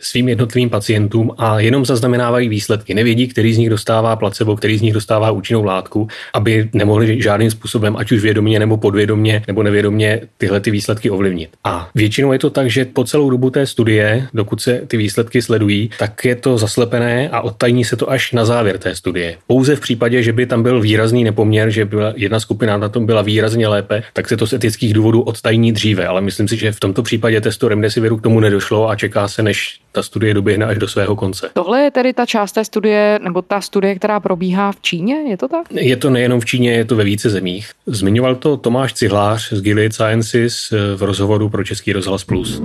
svým 0.00 0.28
jednotlivým 0.28 0.70
pacientům 0.70 1.30
a 1.38 1.60
jenom 1.60 1.86
zaznamenávají 1.86 2.48
výsledky. 2.48 2.94
Nevědí, 2.94 3.28
který 3.28 3.54
z 3.54 3.58
nich 3.58 3.70
dostává 3.70 4.16
placebo, 4.16 4.56
který 4.56 4.78
z 4.78 4.82
nich 4.82 4.92
dostává 4.92 5.20
dostává 5.20 5.30
účinnou 5.30 5.64
látku, 5.64 6.08
aby 6.34 6.70
nemohli 6.72 7.22
žádným 7.22 7.50
způsobem, 7.50 7.96
ať 7.96 8.12
už 8.12 8.22
vědomě 8.22 8.58
nebo 8.58 8.76
podvědomě 8.76 9.42
nebo 9.46 9.62
nevědomě, 9.62 10.20
tyhle 10.38 10.60
ty 10.60 10.70
výsledky 10.70 11.10
ovlivnit. 11.10 11.50
A 11.64 11.90
většinou 11.94 12.32
je 12.32 12.38
to 12.38 12.50
tak, 12.50 12.70
že 12.70 12.84
po 12.84 13.04
celou 13.04 13.30
dobu 13.30 13.50
té 13.50 13.66
studie, 13.66 14.28
dokud 14.34 14.60
se 14.60 14.80
ty 14.86 14.96
výsledky 14.96 15.42
sledují, 15.42 15.90
tak 15.98 16.24
je 16.24 16.34
to 16.36 16.58
zaslepené 16.58 17.28
a 17.28 17.40
odtajní 17.40 17.84
se 17.84 17.96
to 17.96 18.10
až 18.10 18.32
na 18.32 18.44
závěr 18.44 18.78
té 18.78 18.94
studie. 18.94 19.36
Pouze 19.46 19.76
v 19.76 19.80
případě, 19.80 20.22
že 20.22 20.32
by 20.32 20.46
tam 20.46 20.62
byl 20.62 20.80
výrazný 20.80 21.24
nepoměr, 21.24 21.70
že 21.70 21.84
byla 21.84 22.12
jedna 22.16 22.40
skupina 22.40 22.76
na 22.76 22.88
tom 22.88 23.06
byla 23.06 23.22
výrazně 23.22 23.68
lépe, 23.68 24.02
tak 24.12 24.28
se 24.28 24.36
to 24.36 24.46
z 24.46 24.52
etických 24.52 24.94
důvodů 24.94 25.22
odtajní 25.22 25.72
dříve, 25.72 26.06
ale 26.06 26.20
myslím 26.20 26.48
si, 26.48 26.56
že 26.56 26.72
v 26.72 26.80
tomto 26.80 27.02
případě 27.02 27.40
testu 27.40 27.68
remdesiviru 27.68 28.16
k 28.16 28.22
tomu 28.22 28.40
nedošlo 28.40 28.90
a 28.90 28.96
čeká 28.96 29.28
se, 29.30 29.42
než 29.42 29.80
ta 29.92 30.02
studie 30.02 30.34
doběhne 30.34 30.66
až 30.66 30.78
do 30.78 30.88
svého 30.88 31.16
konce. 31.16 31.50
Tohle 31.52 31.80
je 31.80 31.90
tedy 31.90 32.12
ta 32.12 32.26
část 32.26 32.52
té 32.52 32.64
studie, 32.64 33.18
nebo 33.22 33.42
ta 33.42 33.60
studie, 33.60 33.94
která 33.94 34.20
probíhá 34.20 34.72
v 34.72 34.80
Číně, 34.80 35.14
je 35.14 35.36
to 35.36 35.48
tak? 35.48 35.66
Je 35.70 35.96
to 35.96 36.10
nejenom 36.10 36.40
v 36.40 36.44
Číně, 36.44 36.72
je 36.72 36.84
to 36.84 36.96
ve 36.96 37.04
více 37.04 37.30
zemích. 37.30 37.70
Zmiňoval 37.86 38.34
to 38.34 38.56
Tomáš 38.56 38.92
Cihlář 38.92 39.52
z 39.52 39.62
Gilead 39.62 39.92
Sciences 39.92 40.72
v 40.96 41.02
rozhovoru 41.02 41.48
pro 41.48 41.64
Český 41.64 41.92
rozhlas 41.92 42.24
Plus. 42.24 42.62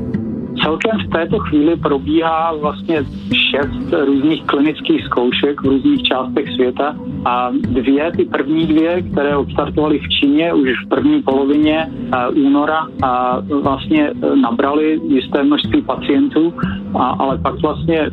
Celkem 0.65 0.99
v 0.99 1.09
této 1.09 1.39
chvíli 1.39 1.75
probíhá 1.75 2.53
vlastně 2.61 3.03
šest 3.51 3.93
různých 4.05 4.43
klinických 4.45 5.05
zkoušek 5.05 5.61
v 5.61 5.65
různých 5.65 6.03
částech 6.03 6.53
světa 6.55 6.95
a 7.25 7.51
dvě, 7.51 8.11
ty 8.11 8.25
první 8.25 8.65
dvě, 8.65 9.01
které 9.01 9.37
odstartovaly 9.37 9.99
v 9.99 10.09
Číně 10.09 10.53
už 10.53 10.69
v 10.85 10.89
první 10.89 11.21
polovině 11.21 11.87
eh, 11.87 12.27
února 12.27 12.87
a 13.03 13.39
vlastně 13.61 14.09
eh, 14.09 14.35
nabrali 14.35 14.99
jisté 15.07 15.43
množství 15.43 15.81
pacientů, 15.81 16.53
a, 16.95 17.03
ale 17.03 17.37
pak 17.37 17.61
vlastně, 17.61 18.09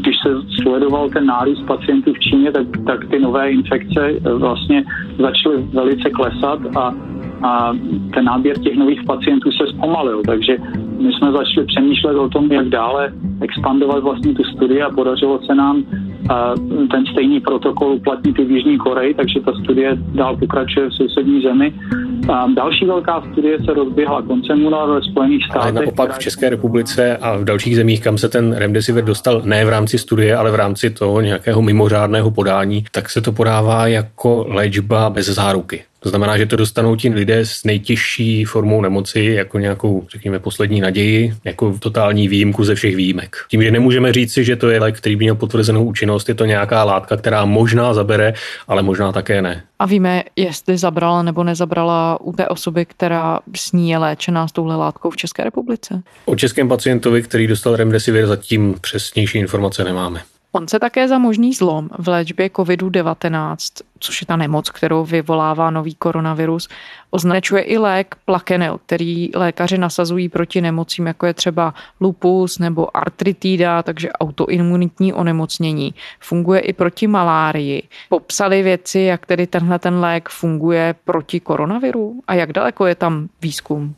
když 0.00 0.16
se 0.22 0.30
sledoval 0.62 1.10
ten 1.10 1.26
nárůst 1.26 1.66
pacientů 1.66 2.12
v 2.12 2.18
Číně, 2.18 2.52
tak, 2.52 2.66
tak 2.86 3.08
ty 3.10 3.18
nové 3.18 3.50
infekce 3.50 4.00
eh, 4.00 4.34
vlastně 4.34 4.84
začaly 5.18 5.56
velice 5.72 6.10
klesat 6.10 6.58
a 6.76 6.94
a 7.42 7.72
ten 8.14 8.24
náběr 8.24 8.58
těch 8.58 8.76
nových 8.76 9.02
pacientů 9.06 9.50
se 9.52 9.64
zpomalil, 9.76 10.22
takže 10.26 10.56
my 10.98 11.12
jsme 11.12 11.32
začali 11.32 11.66
přemýšlet 11.66 12.16
o 12.16 12.28
tom, 12.28 12.52
jak 12.52 12.68
dále 12.68 13.12
expandovat 13.40 14.02
vlastně 14.02 14.34
tu 14.34 14.44
studii 14.44 14.82
a 14.82 14.90
podařilo 14.90 15.40
se 15.46 15.54
nám 15.54 15.84
ten 16.90 17.06
stejný 17.12 17.40
protokol 17.40 17.92
uplatnit 17.92 18.38
i 18.38 18.44
v 18.44 18.50
Jižní 18.50 18.78
Koreji, 18.78 19.14
takže 19.14 19.40
ta 19.40 19.52
studie 19.64 19.96
dál 20.14 20.36
pokračuje 20.36 20.88
v 20.88 20.94
sousední 20.94 21.42
zemi. 21.42 21.74
A 22.32 22.46
další 22.54 22.84
velká 22.84 23.24
studie 23.32 23.58
se 23.64 23.74
rozběhla 23.74 24.22
koncem 24.22 24.66
února 24.66 24.94
ve 24.94 25.02
Spojených 25.02 25.44
státech. 25.44 25.62
Ale 25.62 25.72
naopak 25.72 26.14
v 26.14 26.18
České 26.18 26.50
republice 26.50 27.16
a 27.16 27.36
v 27.36 27.44
dalších 27.44 27.76
zemích, 27.76 28.00
kam 28.02 28.18
se 28.18 28.28
ten 28.28 28.52
remdesivir 28.56 29.04
dostal 29.04 29.42
ne 29.44 29.64
v 29.64 29.68
rámci 29.68 29.98
studie, 29.98 30.36
ale 30.36 30.50
v 30.50 30.54
rámci 30.54 30.90
toho 30.90 31.20
nějakého 31.20 31.62
mimořádného 31.62 32.30
podání, 32.30 32.84
tak 32.92 33.10
se 33.10 33.20
to 33.20 33.32
podává 33.32 33.86
jako 33.86 34.46
léčba 34.48 35.10
bez 35.10 35.26
záruky. 35.26 35.82
To 36.02 36.08
znamená, 36.08 36.38
že 36.38 36.46
to 36.46 36.56
dostanou 36.56 36.96
ti 36.96 37.08
lidé 37.08 37.46
s 37.46 37.64
nejtěžší 37.64 38.44
formou 38.44 38.80
nemoci 38.80 39.20
jako 39.20 39.58
nějakou, 39.58 40.06
řekněme, 40.10 40.38
poslední 40.38 40.80
naději, 40.80 41.34
jako 41.44 41.78
totální 41.78 42.28
výjimku 42.28 42.64
ze 42.64 42.74
všech 42.74 42.96
výjimek. 42.96 43.36
Tím, 43.48 43.62
že 43.62 43.70
nemůžeme 43.70 44.12
říct 44.12 44.32
si, 44.32 44.44
že 44.44 44.56
to 44.56 44.70
je 44.70 44.80
lék, 44.80 44.96
který 44.96 45.16
by 45.16 45.24
měl 45.24 45.34
potvrzenou 45.34 45.84
účinnost, 45.84 46.28
je 46.28 46.34
to 46.34 46.44
nějaká 46.44 46.84
látka, 46.84 47.16
která 47.16 47.44
možná 47.44 47.94
zabere, 47.94 48.34
ale 48.68 48.82
možná 48.82 49.12
také 49.12 49.42
ne. 49.42 49.62
A 49.78 49.86
víme, 49.86 50.22
jestli 50.36 50.78
zabrala 50.78 51.22
nebo 51.22 51.44
nezabrala 51.44 52.20
u 52.20 52.32
té 52.32 52.48
osoby, 52.48 52.84
která 52.84 53.40
s 53.56 53.72
ní 53.72 53.90
je 53.90 53.98
léčená 53.98 54.48
s 54.48 54.52
touhle 54.52 54.76
látkou 54.76 55.10
v 55.10 55.16
České 55.16 55.44
republice? 55.44 56.02
O 56.24 56.36
českém 56.36 56.68
pacientovi, 56.68 57.22
který 57.22 57.46
dostal 57.46 57.76
remdesivir, 57.76 58.26
zatím 58.26 58.74
přesnější 58.80 59.38
informace 59.38 59.84
nemáme. 59.84 60.20
On 60.54 60.68
se 60.68 60.78
také 60.78 61.08
za 61.08 61.18
možný 61.18 61.52
zlom 61.52 61.88
v 61.98 62.08
léčbě 62.08 62.48
COVID-19, 62.48 63.56
což 63.98 64.20
je 64.20 64.26
ta 64.26 64.36
nemoc, 64.36 64.70
kterou 64.70 65.04
vyvolává 65.04 65.70
nový 65.70 65.94
koronavirus, 65.94 66.68
označuje 67.10 67.62
i 67.62 67.78
lék 67.78 68.14
Plakenil, 68.24 68.80
který 68.86 69.30
lékaři 69.34 69.78
nasazují 69.78 70.28
proti 70.28 70.60
nemocím, 70.60 71.06
jako 71.06 71.26
je 71.26 71.34
třeba 71.34 71.74
lupus 72.00 72.58
nebo 72.58 72.96
artritída, 72.96 73.82
takže 73.82 74.12
autoimunitní 74.12 75.12
onemocnění. 75.12 75.94
Funguje 76.20 76.60
i 76.60 76.72
proti 76.72 77.06
malárii. 77.06 77.82
Popsali 78.08 78.62
věci, 78.62 79.00
jak 79.00 79.26
tedy 79.26 79.46
tenhle 79.46 79.78
ten 79.78 79.98
lék 79.98 80.28
funguje 80.28 80.94
proti 81.04 81.40
koronaviru 81.40 82.20
a 82.26 82.34
jak 82.34 82.52
daleko 82.52 82.86
je 82.86 82.94
tam 82.94 83.28
výzkum? 83.42 83.94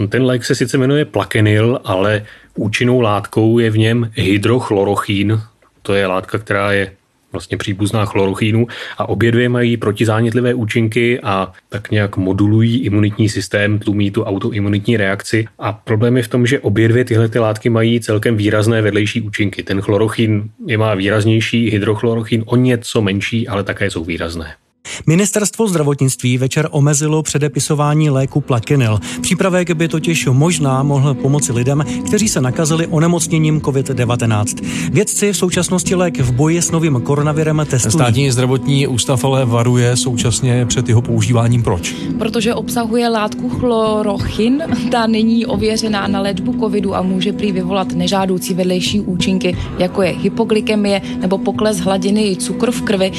On 0.00 0.08
ten 0.08 0.24
lék 0.24 0.44
se 0.44 0.54
sice 0.54 0.78
jmenuje 0.78 1.04
Plakenil, 1.04 1.80
ale 1.84 2.26
účinnou 2.54 3.00
látkou 3.00 3.58
je 3.58 3.70
v 3.70 3.78
něm 3.78 4.10
hydrochlorochín, 4.14 5.40
to 5.88 5.94
je 5.94 6.06
látka, 6.06 6.38
která 6.38 6.72
je 6.72 6.92
vlastně 7.32 7.56
příbuzná 7.56 8.04
chlorochínu 8.04 8.66
a 8.98 9.08
obě 9.08 9.32
dvě 9.32 9.48
mají 9.48 9.76
protizánětlivé 9.76 10.54
účinky 10.54 11.20
a 11.20 11.52
tak 11.68 11.90
nějak 11.90 12.16
modulují 12.16 12.78
imunitní 12.78 13.28
systém, 13.28 13.78
tlumí 13.78 14.10
tu 14.10 14.24
autoimunitní 14.24 14.96
reakci 14.96 15.48
a 15.58 15.72
problém 15.72 16.16
je 16.16 16.22
v 16.22 16.28
tom, 16.28 16.46
že 16.46 16.60
obě 16.60 16.88
dvě 16.88 17.04
tyhle 17.04 17.28
ty 17.28 17.38
látky 17.38 17.70
mají 17.70 18.00
celkem 18.00 18.36
výrazné 18.36 18.82
vedlejší 18.82 19.20
účinky. 19.20 19.62
Ten 19.62 19.80
chlorochín 19.80 20.50
je 20.66 20.78
má 20.78 20.94
výraznější, 20.94 21.70
hydrochlorochín 21.70 22.44
o 22.46 22.56
něco 22.56 23.02
menší, 23.02 23.48
ale 23.48 23.64
také 23.64 23.90
jsou 23.90 24.04
výrazné. 24.04 24.67
Ministerstvo 25.06 25.68
zdravotnictví 25.68 26.38
večer 26.38 26.68
omezilo 26.70 27.22
předepisování 27.22 28.10
léku 28.10 28.40
Plakinil. 28.40 29.00
Přípravek 29.20 29.70
by 29.70 29.88
totiž 29.88 30.26
možná 30.26 30.82
mohl 30.82 31.14
pomoci 31.14 31.52
lidem, 31.52 31.84
kteří 32.06 32.28
se 32.28 32.40
nakazili 32.40 32.86
onemocněním 32.86 33.60
COVID-19. 33.60 34.64
Vědci 34.92 35.32
v 35.32 35.36
současnosti 35.36 35.94
lék 35.94 36.20
v 36.20 36.32
boji 36.32 36.62
s 36.62 36.70
novým 36.70 37.00
koronavirem 37.00 37.66
testují. 37.70 37.92
Státní 37.92 38.30
zdravotní 38.30 38.86
ústav 38.86 39.24
ale 39.24 39.44
varuje 39.44 39.96
současně 39.96 40.66
před 40.66 40.88
jeho 40.88 41.02
používáním. 41.02 41.62
Proč? 41.62 41.94
Protože 42.18 42.54
obsahuje 42.54 43.08
látku 43.08 43.48
chlorochin, 43.48 44.62
ta 44.90 45.06
není 45.06 45.46
ověřená 45.46 46.06
na 46.06 46.20
léčbu 46.20 46.52
covidu 46.60 46.94
a 46.94 47.02
může 47.02 47.32
prý 47.32 47.52
vyvolat 47.52 47.92
nežádoucí 47.92 48.54
vedlejší 48.54 49.00
účinky, 49.00 49.56
jako 49.78 50.02
je 50.02 50.10
hypoglykemie 50.10 51.02
nebo 51.20 51.38
pokles 51.38 51.78
hladiny 51.78 52.36
cukru 52.36 52.72
v 52.72 52.82
krvi. 52.82 53.12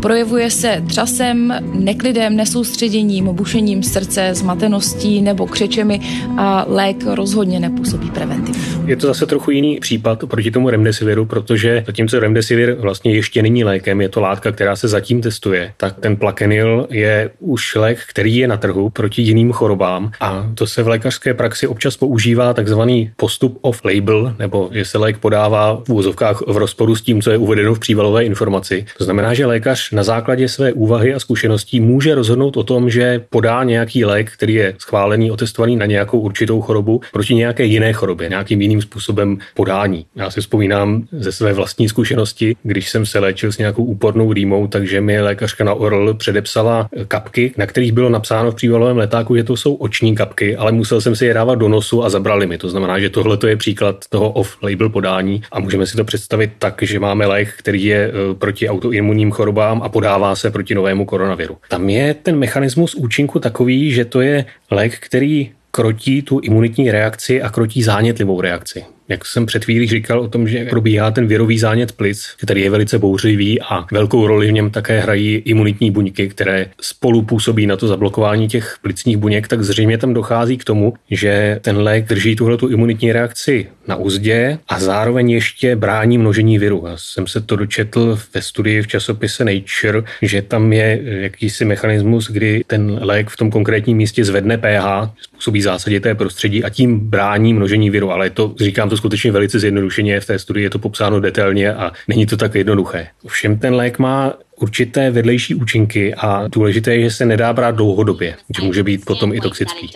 Projevuje 0.00 0.50
se 0.50 0.82
třas 0.86 1.11
stresem, 1.12 1.54
neklidem, 1.74 2.36
nesoustředěním, 2.36 3.24
bušením 3.24 3.82
srdce, 3.82 4.30
zmateností 4.34 5.22
nebo 5.22 5.46
křečemi 5.46 6.00
a 6.38 6.64
lék 6.68 7.04
rozhodně 7.06 7.60
nepůsobí 7.60 8.10
preventivně. 8.10 8.62
Je 8.86 8.96
to 8.96 9.06
zase 9.06 9.26
trochu 9.26 9.50
jiný 9.50 9.78
případ 9.80 10.24
proti 10.26 10.50
tomu 10.50 10.70
remdesiviru, 10.70 11.26
protože 11.26 11.84
zatímco 11.86 12.20
remdesivir 12.20 12.76
vlastně 12.78 13.14
ještě 13.14 13.42
není 13.42 13.64
lékem, 13.64 14.00
je 14.00 14.08
to 14.08 14.20
látka, 14.20 14.52
která 14.52 14.76
se 14.76 14.88
zatím 14.88 15.20
testuje, 15.20 15.72
tak 15.76 16.00
ten 16.00 16.16
plakenil 16.16 16.86
je 16.90 17.30
už 17.38 17.74
lék, 17.74 17.98
který 18.08 18.36
je 18.36 18.48
na 18.48 18.56
trhu 18.56 18.90
proti 18.90 19.22
jiným 19.22 19.52
chorobám 19.52 20.10
a 20.20 20.50
to 20.54 20.66
se 20.66 20.82
v 20.82 20.88
lékařské 20.88 21.34
praxi 21.34 21.66
občas 21.66 21.96
používá 21.96 22.54
takzvaný 22.54 23.10
postup 23.16 23.58
off 23.60 23.84
label, 23.84 24.34
nebo 24.38 24.70
že 24.72 24.84
se 24.84 24.98
lék 24.98 25.18
podává 25.18 25.82
v 25.88 25.92
úzovkách 25.92 26.42
v 26.46 26.56
rozporu 26.56 26.96
s 26.96 27.02
tím, 27.02 27.22
co 27.22 27.30
je 27.30 27.38
uvedeno 27.38 27.74
v 27.74 27.78
přívalové 27.78 28.24
informaci. 28.24 28.86
To 28.98 29.04
znamená, 29.04 29.34
že 29.34 29.46
lékař 29.46 29.90
na 29.92 30.02
základě 30.02 30.48
své 30.48 30.72
úvahy 30.72 30.91
úvahy 30.92 31.14
a 31.14 31.18
zkušeností 31.18 31.80
může 31.80 32.14
rozhodnout 32.14 32.56
o 32.56 32.62
tom, 32.62 32.90
že 32.90 33.24
podá 33.30 33.64
nějaký 33.64 34.04
lék, 34.04 34.30
který 34.30 34.54
je 34.54 34.74
schválený, 34.78 35.30
otestovaný 35.30 35.76
na 35.76 35.86
nějakou 35.86 36.20
určitou 36.20 36.60
chorobu 36.60 37.00
proti 37.12 37.34
nějaké 37.34 37.64
jiné 37.64 37.92
chorobě, 37.92 38.28
nějakým 38.28 38.60
jiným 38.60 38.82
způsobem 38.82 39.38
podání. 39.54 40.06
Já 40.16 40.30
si 40.30 40.40
vzpomínám 40.40 41.04
ze 41.12 41.32
své 41.32 41.52
vlastní 41.52 41.88
zkušenosti, 41.88 42.56
když 42.62 42.90
jsem 42.90 43.06
se 43.06 43.18
léčil 43.18 43.52
s 43.52 43.58
nějakou 43.58 43.84
úpornou 43.84 44.32
rýmou, 44.32 44.66
takže 44.66 45.00
mi 45.00 45.20
lékařka 45.20 45.64
na 45.64 45.74
ORL 45.74 46.14
předepsala 46.14 46.88
kapky, 47.08 47.54
na 47.56 47.66
kterých 47.66 47.92
bylo 47.92 48.08
napsáno 48.08 48.50
v 48.50 48.54
přívalovém 48.54 48.96
letáku, 48.96 49.36
že 49.36 49.44
to 49.44 49.56
jsou 49.56 49.74
oční 49.74 50.14
kapky, 50.14 50.56
ale 50.56 50.72
musel 50.72 51.00
jsem 51.00 51.16
si 51.16 51.26
je 51.26 51.34
dávat 51.34 51.54
do 51.54 51.68
nosu 51.68 52.04
a 52.04 52.10
zabrali 52.10 52.46
mi. 52.46 52.58
To 52.58 52.68
znamená, 52.68 52.98
že 52.98 53.10
tohle 53.10 53.38
je 53.46 53.56
příklad 53.56 54.04
toho 54.08 54.30
off-label 54.30 54.88
podání 54.88 55.42
a 55.52 55.60
můžeme 55.60 55.86
si 55.86 55.96
to 55.96 56.04
představit 56.04 56.50
tak, 56.58 56.82
že 56.82 57.00
máme 57.00 57.26
lék, 57.26 57.48
který 57.56 57.84
je 57.84 58.00
e, 58.04 58.34
proti 58.34 58.68
autoimunním 58.68 59.30
chorobám 59.30 59.82
a 59.82 59.88
podává 59.88 60.36
se 60.36 60.50
proti 60.50 60.74
novému 60.82 61.04
koronaviru. 61.04 61.58
Tam 61.68 61.88
je 61.88 62.14
ten 62.14 62.38
mechanismus 62.38 62.94
účinku 62.94 63.38
takový, 63.38 63.92
že 63.92 64.04
to 64.04 64.20
je 64.20 64.44
lék, 64.70 64.98
který 64.98 65.50
krotí 65.70 66.22
tu 66.22 66.38
imunitní 66.42 66.90
reakci 66.90 67.42
a 67.42 67.50
krotí 67.50 67.82
zánětlivou 67.82 68.40
reakci 68.40 68.84
jak 69.08 69.26
jsem 69.26 69.46
před 69.46 69.64
chvílí 69.64 69.88
říkal 69.88 70.20
o 70.20 70.28
tom, 70.28 70.48
že 70.48 70.64
probíhá 70.64 71.10
ten 71.10 71.26
virový 71.26 71.58
zánět 71.58 71.92
plic, 71.92 72.28
který 72.40 72.60
je 72.60 72.70
velice 72.70 72.98
bouřlivý 72.98 73.60
a 73.60 73.86
velkou 73.92 74.26
roli 74.26 74.48
v 74.48 74.52
něm 74.52 74.70
také 74.70 75.00
hrají 75.00 75.34
imunitní 75.34 75.90
buňky, 75.90 76.28
které 76.28 76.66
spolu 76.80 77.22
působí 77.22 77.66
na 77.66 77.76
to 77.76 77.88
zablokování 77.88 78.48
těch 78.48 78.76
plicních 78.82 79.16
buněk, 79.16 79.48
tak 79.48 79.62
zřejmě 79.62 79.98
tam 79.98 80.14
dochází 80.14 80.58
k 80.58 80.64
tomu, 80.64 80.94
že 81.10 81.58
ten 81.62 81.78
lék 81.78 82.08
drží 82.08 82.36
tuhle 82.36 82.56
tu 82.56 82.68
imunitní 82.68 83.12
reakci 83.12 83.66
na 83.88 83.96
úzdě 83.96 84.58
a 84.68 84.80
zároveň 84.80 85.30
ještě 85.30 85.76
brání 85.76 86.18
množení 86.18 86.58
viru. 86.58 86.84
Já 86.86 86.96
jsem 86.96 87.26
se 87.26 87.40
to 87.40 87.56
dočetl 87.56 88.18
ve 88.34 88.42
studii 88.42 88.82
v 88.82 88.86
časopise 88.86 89.44
Nature, 89.44 90.02
že 90.22 90.42
tam 90.42 90.72
je 90.72 91.00
jakýsi 91.04 91.64
mechanismus, 91.64 92.30
kdy 92.30 92.64
ten 92.66 92.98
lék 93.02 93.30
v 93.30 93.36
tom 93.36 93.50
konkrétním 93.50 93.96
místě 93.96 94.24
zvedne 94.24 94.58
pH, 94.58 95.10
způsobí 95.42 95.62
zásadité 95.62 96.14
prostředí 96.14 96.64
a 96.64 96.70
tím 96.70 97.00
brání 97.10 97.54
množení 97.54 97.90
viru. 97.90 98.10
Ale 98.10 98.30
to, 98.30 98.54
říkám 98.60 98.88
to 98.88 98.96
skutečně 98.96 99.32
velice 99.32 99.58
zjednodušeně, 99.58 100.20
v 100.20 100.26
té 100.26 100.38
studii 100.38 100.64
je 100.64 100.70
to 100.70 100.78
popsáno 100.78 101.20
detailně 101.20 101.74
a 101.74 101.92
není 102.08 102.26
to 102.26 102.36
tak 102.36 102.54
jednoduché. 102.54 103.08
Ovšem 103.24 103.58
ten 103.58 103.74
lék 103.74 103.98
má 103.98 104.32
určité 104.60 105.10
vedlejší 105.10 105.54
účinky 105.54 106.14
a 106.14 106.48
důležité 106.48 106.94
je, 106.94 107.10
že 107.10 107.10
se 107.10 107.24
nedá 107.26 107.52
brát 107.52 107.74
dlouhodobě, 107.74 108.36
že 108.56 108.62
může 108.62 108.82
být 108.82 109.04
potom 109.04 109.32
i 109.34 109.40
toxický. 109.40 109.90